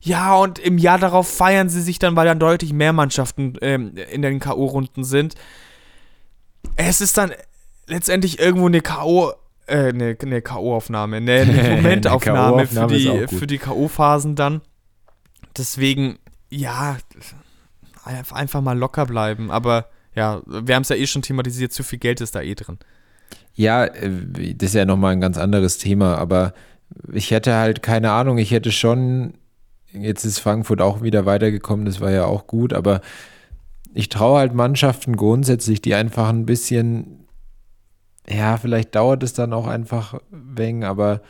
[0.00, 3.94] Ja, und im Jahr darauf feiern sie sich dann, weil dann deutlich mehr Mannschaften ähm,
[4.10, 5.34] in den K.O.-Runden sind.
[6.76, 7.32] Es ist dann
[7.88, 9.32] letztendlich irgendwo eine K.O.
[9.66, 14.62] Äh, eine, eine K.O.-Aufnahme, eine, eine Momentaufnahme für die, für die K.O.-Phasen dann.
[15.56, 16.18] Deswegen,
[16.48, 16.96] ja,
[18.08, 19.50] einfach mal locker bleiben.
[19.50, 22.54] Aber ja, wir haben es ja eh schon thematisiert, zu viel Geld ist da eh
[22.54, 22.78] drin.
[23.54, 26.54] Ja, äh, das ist ja nochmal ein ganz anderes Thema, aber
[27.12, 29.34] ich hätte halt keine Ahnung, ich hätte schon,
[29.92, 33.00] jetzt ist Frankfurt auch wieder weitergekommen, das war ja auch gut, aber
[33.94, 37.26] ich traue halt Mannschaften grundsätzlich, die einfach ein bisschen,
[38.28, 41.20] ja, vielleicht dauert es dann auch einfach wegen, aber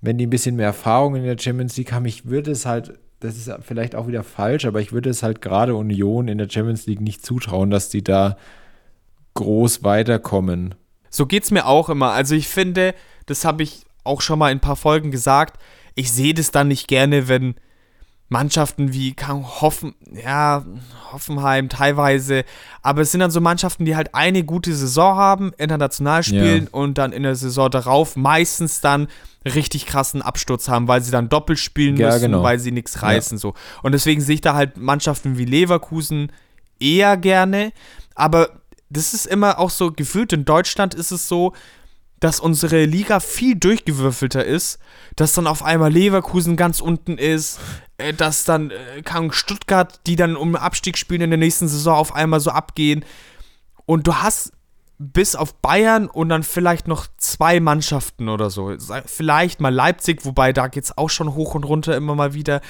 [0.00, 2.98] wenn die ein bisschen mehr Erfahrung in der Champions League haben, ich würde es halt
[3.20, 6.48] das ist vielleicht auch wieder falsch, aber ich würde es halt gerade Union in der
[6.48, 8.36] Champions League nicht zutrauen, dass die da
[9.34, 10.74] groß weiterkommen.
[11.10, 12.12] So geht es mir auch immer.
[12.12, 12.94] Also ich finde,
[13.26, 15.60] das habe ich auch schon mal in ein paar Folgen gesagt,
[15.94, 17.54] ich sehe das dann nicht gerne, wenn
[18.28, 20.64] Mannschaften wie Hoffen, ja,
[21.12, 22.44] Hoffenheim teilweise,
[22.82, 26.70] aber es sind dann so Mannschaften, die halt eine gute Saison haben, international spielen ja.
[26.72, 29.06] und dann in der Saison darauf meistens dann
[29.44, 32.42] richtig krassen Absturz haben, weil sie dann doppelt spielen ja, müssen, genau.
[32.42, 33.40] weil sie nichts reißen ja.
[33.40, 33.54] so.
[33.82, 36.32] Und deswegen sehe ich da halt Mannschaften wie Leverkusen
[36.80, 37.72] eher gerne,
[38.16, 38.50] aber
[38.90, 41.52] das ist immer auch so gefühlt in Deutschland ist es so,
[42.20, 44.78] dass unsere Liga viel durchgewürfelter ist,
[45.16, 47.58] dass dann auf einmal Leverkusen ganz unten ist,
[47.98, 51.96] äh, dass dann äh, kann Stuttgart, die dann um Abstieg spielen in der nächsten Saison,
[51.96, 53.04] auf einmal so abgehen.
[53.84, 54.52] Und du hast
[54.98, 58.74] bis auf Bayern und dann vielleicht noch zwei Mannschaften oder so.
[59.04, 62.60] Vielleicht mal Leipzig, wobei da geht es auch schon hoch und runter immer mal wieder.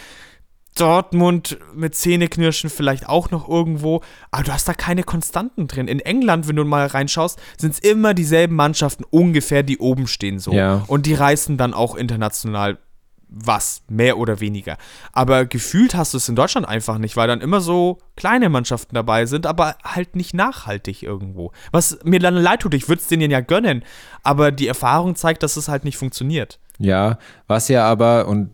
[0.77, 5.89] Dortmund mit Zähneknirschen vielleicht auch noch irgendwo, aber du hast da keine Konstanten drin.
[5.89, 10.39] In England, wenn du mal reinschaust, sind es immer dieselben Mannschaften ungefähr, die oben stehen
[10.39, 10.53] so.
[10.53, 10.85] Ja.
[10.87, 12.79] Und die reißen dann auch international
[13.29, 14.77] was, mehr oder weniger.
[15.12, 18.95] Aber gefühlt hast du es in Deutschland einfach nicht, weil dann immer so kleine Mannschaften
[18.95, 21.53] dabei sind, aber halt nicht nachhaltig irgendwo.
[21.72, 23.83] Was mir dann leid tut, ich würde es denen ja gönnen,
[24.22, 26.61] aber die Erfahrung zeigt, dass es halt nicht funktioniert.
[26.79, 28.51] Ja, was ja aber, und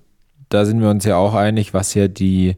[0.52, 2.56] da sind wir uns ja auch einig, was ja die,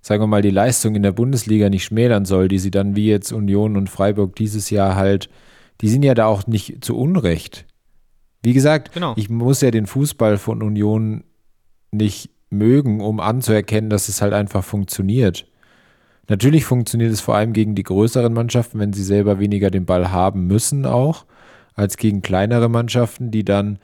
[0.00, 3.08] sagen wir mal, die Leistung in der Bundesliga nicht schmälern soll, die sie dann wie
[3.08, 5.28] jetzt Union und Freiburg dieses Jahr halt,
[5.80, 7.66] die sind ja da auch nicht zu Unrecht.
[8.42, 9.14] Wie gesagt, Genau.
[9.16, 11.24] ich muss ja den Fußball von Union
[11.90, 15.46] nicht mögen, um anzuerkennen, dass es halt einfach funktioniert.
[16.28, 20.12] Natürlich funktioniert es vor allem gegen die größeren Mannschaften, wenn sie selber weniger den Ball
[20.12, 21.24] haben müssen auch,
[21.74, 23.78] als gegen kleinere Mannschaften, die dann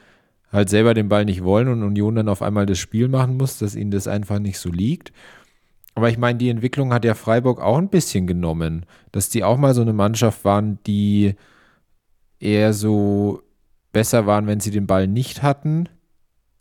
[0.54, 3.58] halt selber den Ball nicht wollen und Union dann auf einmal das Spiel machen muss,
[3.58, 5.12] dass ihnen das einfach nicht so liegt.
[5.94, 9.58] Aber ich meine, die Entwicklung hat ja Freiburg auch ein bisschen genommen, dass die auch
[9.58, 11.34] mal so eine Mannschaft waren, die
[12.40, 13.42] eher so
[13.92, 15.88] besser waren, wenn sie den Ball nicht hatten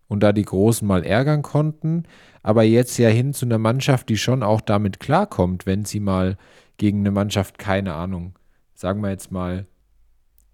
[0.07, 2.03] und da die Großen mal ärgern konnten,
[2.43, 6.37] aber jetzt ja hin zu einer Mannschaft, die schon auch damit klarkommt, wenn sie mal
[6.77, 8.33] gegen eine Mannschaft, keine Ahnung,
[8.75, 9.65] sagen wir jetzt mal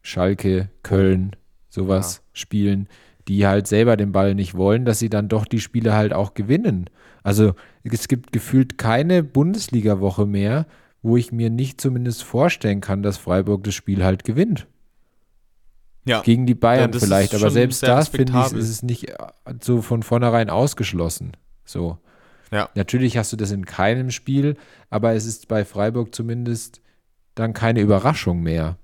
[0.02, 1.36] Schalke, Köln,
[1.70, 2.88] sowas spielen,
[3.30, 6.34] die halt selber den Ball nicht wollen, dass sie dann doch die Spiele halt auch
[6.34, 6.90] gewinnen.
[7.22, 7.54] Also
[7.84, 10.66] es gibt gefühlt keine Bundesliga-Woche mehr,
[11.04, 14.66] wo ich mir nicht zumindest vorstellen kann, dass Freiburg das Spiel halt gewinnt.
[16.06, 16.22] Ja.
[16.22, 18.82] Gegen die Ja, Bayern das ist vielleicht, aber selbst sehr da finde ich, ist es
[18.82, 19.16] nicht äh,
[19.62, 21.34] so von vornherein ausgeschlossen.
[21.66, 22.00] So.
[22.52, 22.70] Ja.
[22.74, 24.56] Natürlich hast du das in keinem Spiel,
[24.90, 26.82] aber es ist bei Freiburg zumindest
[27.36, 28.80] dann keine Überraschung mehr.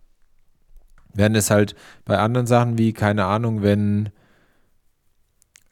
[1.16, 1.74] Während es halt
[2.04, 4.10] bei anderen Sachen wie, keine Ahnung, wenn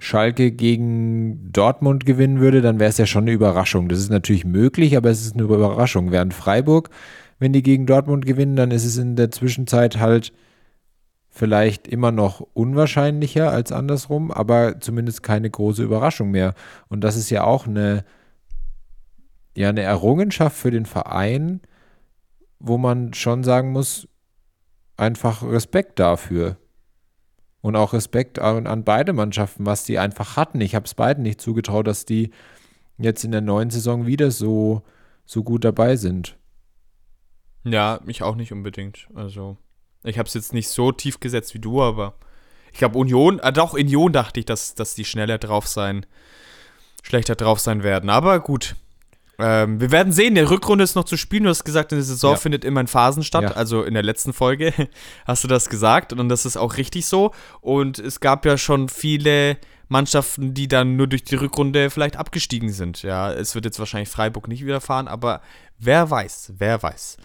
[0.03, 3.87] Schalke gegen Dortmund gewinnen würde, dann wäre es ja schon eine Überraschung.
[3.87, 6.11] Das ist natürlich möglich, aber es ist eine Überraschung.
[6.11, 6.89] Während Freiburg,
[7.39, 10.33] wenn die gegen Dortmund gewinnen, dann ist es in der Zwischenzeit halt
[11.29, 16.53] vielleicht immer noch unwahrscheinlicher als andersrum, aber zumindest keine große Überraschung mehr.
[16.89, 18.03] Und das ist ja auch eine,
[19.55, 21.61] ja, eine Errungenschaft für den Verein,
[22.59, 24.05] wo man schon sagen muss,
[24.97, 26.57] einfach Respekt dafür.
[27.63, 30.59] Und auch Respekt an, an beide Mannschaften, was die einfach hatten.
[30.59, 32.31] Ich habe es beiden nicht zugetraut, dass die
[32.97, 34.81] jetzt in der neuen Saison wieder so,
[35.25, 36.37] so gut dabei sind.
[37.63, 39.07] Ja, ich auch nicht unbedingt.
[39.15, 39.55] Also,
[40.03, 42.15] ich habe es jetzt nicht so tief gesetzt wie du, aber
[42.73, 46.05] ich glaube, Union, äh, doch, Union dachte ich, dass, dass die schneller drauf sein,
[47.01, 48.09] schlechter drauf sein werden.
[48.09, 48.75] Aber gut.
[49.39, 51.43] Ähm, wir werden sehen, die Rückrunde ist noch zu spielen.
[51.43, 52.37] Du hast gesagt, eine Saison Ja.
[52.37, 53.43] findet immer in Phasen statt.
[53.43, 53.51] Ja.
[53.51, 54.73] Also in der letzten Folge
[55.25, 57.31] hast du das gesagt und das ist auch richtig so.
[57.61, 59.57] Und es gab ja schon viele
[59.89, 63.01] Mannschaften, die dann nur durch die Rückrunde vielleicht abgestiegen sind.
[63.03, 65.41] Ja, es wird jetzt wahrscheinlich Freiburg nicht widerfahren, aber
[65.79, 67.17] wer weiß, wer weiß.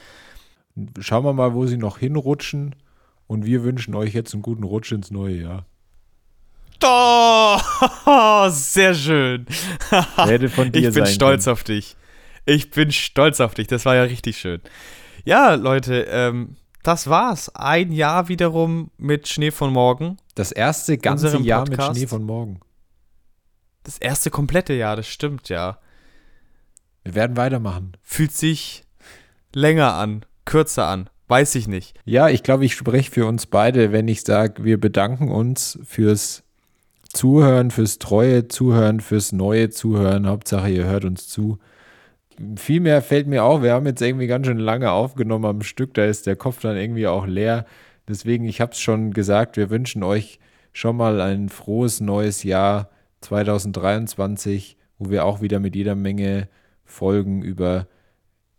[1.00, 2.74] Schauen wir mal, wo sie noch hinrutschen.
[3.26, 5.66] Und wir wünschen euch jetzt einen guten Rutsch ins neue Jahr.
[6.82, 7.58] Oh,
[8.50, 9.46] sehr schön.
[10.16, 11.52] Hätte von dir ich bin stolz können.
[11.52, 11.96] auf dich.
[12.48, 13.66] Ich bin stolz auf dich.
[13.66, 14.62] Das war ja richtig schön.
[15.26, 17.54] Ja, Leute, ähm, das war's.
[17.54, 20.16] Ein Jahr wiederum mit Schnee von morgen.
[20.34, 21.90] Das erste ganze Jahr Podcast.
[21.90, 22.60] mit Schnee von morgen.
[23.82, 25.78] Das erste komplette Jahr, das stimmt ja.
[27.04, 27.92] Wir werden weitermachen.
[28.02, 28.84] Fühlt sich
[29.54, 31.10] länger an, kürzer an.
[31.26, 32.00] Weiß ich nicht.
[32.06, 36.44] Ja, ich glaube, ich spreche für uns beide, wenn ich sage, wir bedanken uns fürs
[37.12, 40.26] Zuhören, fürs treue Zuhören, fürs neue Zuhören.
[40.26, 41.58] Hauptsache, ihr hört uns zu.
[42.56, 43.62] Viel mehr fällt mir auch.
[43.62, 45.94] Wir haben jetzt irgendwie ganz schön lange aufgenommen am Stück.
[45.94, 47.66] Da ist der Kopf dann irgendwie auch leer.
[48.06, 50.38] Deswegen, ich habe es schon gesagt, wir wünschen euch
[50.72, 56.48] schon mal ein frohes neues Jahr 2023, wo wir auch wieder mit jeder Menge
[56.84, 57.86] Folgen über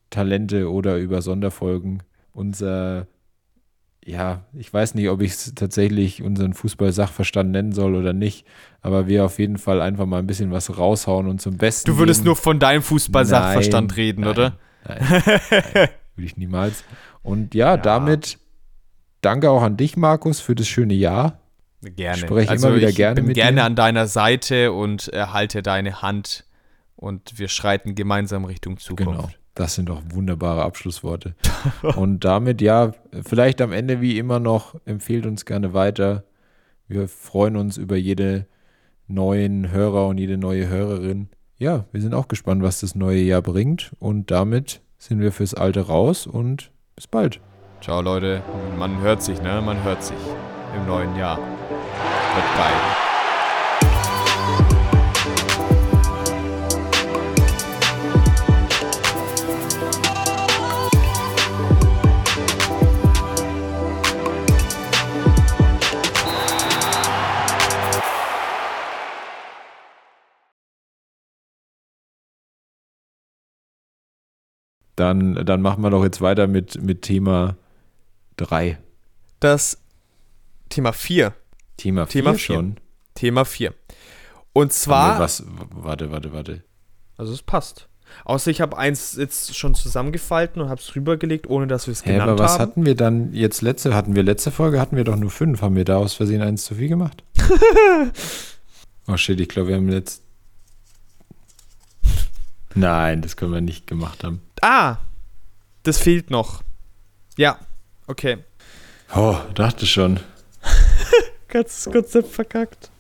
[0.09, 2.03] Talente oder über Sonderfolgen
[2.33, 3.07] unser,
[4.09, 8.45] ja, ich weiß nicht, ob ich es tatsächlich unseren Fußball-Sachverstand nennen soll oder nicht,
[8.81, 11.91] aber wir auf jeden Fall einfach mal ein bisschen was raushauen und zum Besten.
[11.91, 14.57] Du würdest nur von deinem Fußball-Sachverstand reden, nein, oder?
[14.87, 14.97] Nein,
[15.51, 16.83] nein, würde ich niemals.
[17.21, 18.39] Und ja, damit
[19.21, 21.39] danke auch an dich, Markus, für das schöne Jahr.
[21.81, 22.17] Gerne.
[22.17, 23.65] Spreche immer wieder ich gerne bin mit gerne dir.
[23.65, 26.45] an deiner Seite und erhalte deine Hand
[26.95, 29.21] und wir schreiten gemeinsam Richtung Zukunft.
[29.21, 29.29] Genau.
[29.59, 31.35] Das sind doch wunderbare Abschlussworte.
[31.97, 32.93] Und damit, ja,
[33.27, 36.23] vielleicht am Ende wie immer noch, empfehlt uns gerne weiter.
[36.87, 38.47] Wir freuen uns über jede
[39.07, 41.27] neuen Hörer und jede neue Hörerin.
[41.57, 43.91] Ja, wir sind auch gespannt, was das neue Jahr bringt.
[43.99, 47.41] Und damit sind wir fürs Alte raus und bis bald.
[47.81, 48.41] Ciao, Leute.
[48.77, 49.61] Man hört sich, ne?
[49.61, 50.17] Man hört sich
[50.73, 51.37] im neuen Jahr.
[51.37, 53.08] Wird
[74.99, 77.55] Dann, dann machen wir doch jetzt weiter mit, mit Thema
[78.35, 78.77] 3.
[79.39, 79.77] Das
[80.67, 81.33] Thema 4.
[81.77, 82.39] Thema 4 Thema vier.
[82.39, 82.77] schon.
[83.15, 83.73] Thema 4.
[84.51, 85.19] Und Haben zwar.
[85.19, 85.43] was,
[85.73, 86.63] warte, warte, warte.
[87.17, 87.87] Also es passt.
[88.25, 92.03] Außer ich habe eins jetzt schon zusammengefalten und habe es rübergelegt, ohne dass wir es
[92.03, 92.61] genannt aber was haben.
[92.61, 95.61] hatten wir dann jetzt letzte, hatten wir letzte Folge, hatten wir doch nur fünf.
[95.61, 97.23] Haben wir da aus Versehen eins zu viel gemacht?
[99.07, 100.23] oh shit, ich glaube, wir haben jetzt.
[102.75, 104.41] Nein, das können wir nicht gemacht haben.
[104.61, 104.97] Ah,
[105.83, 106.63] das fehlt noch.
[107.37, 107.57] Ja,
[108.07, 108.37] okay.
[109.15, 110.19] Oh, dachte schon.
[111.47, 112.91] Ganz Konzept verkackt.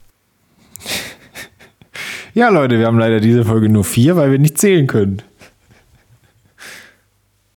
[2.33, 5.21] Ja, Leute, wir haben leider diese Folge nur vier, weil wir nicht zählen können.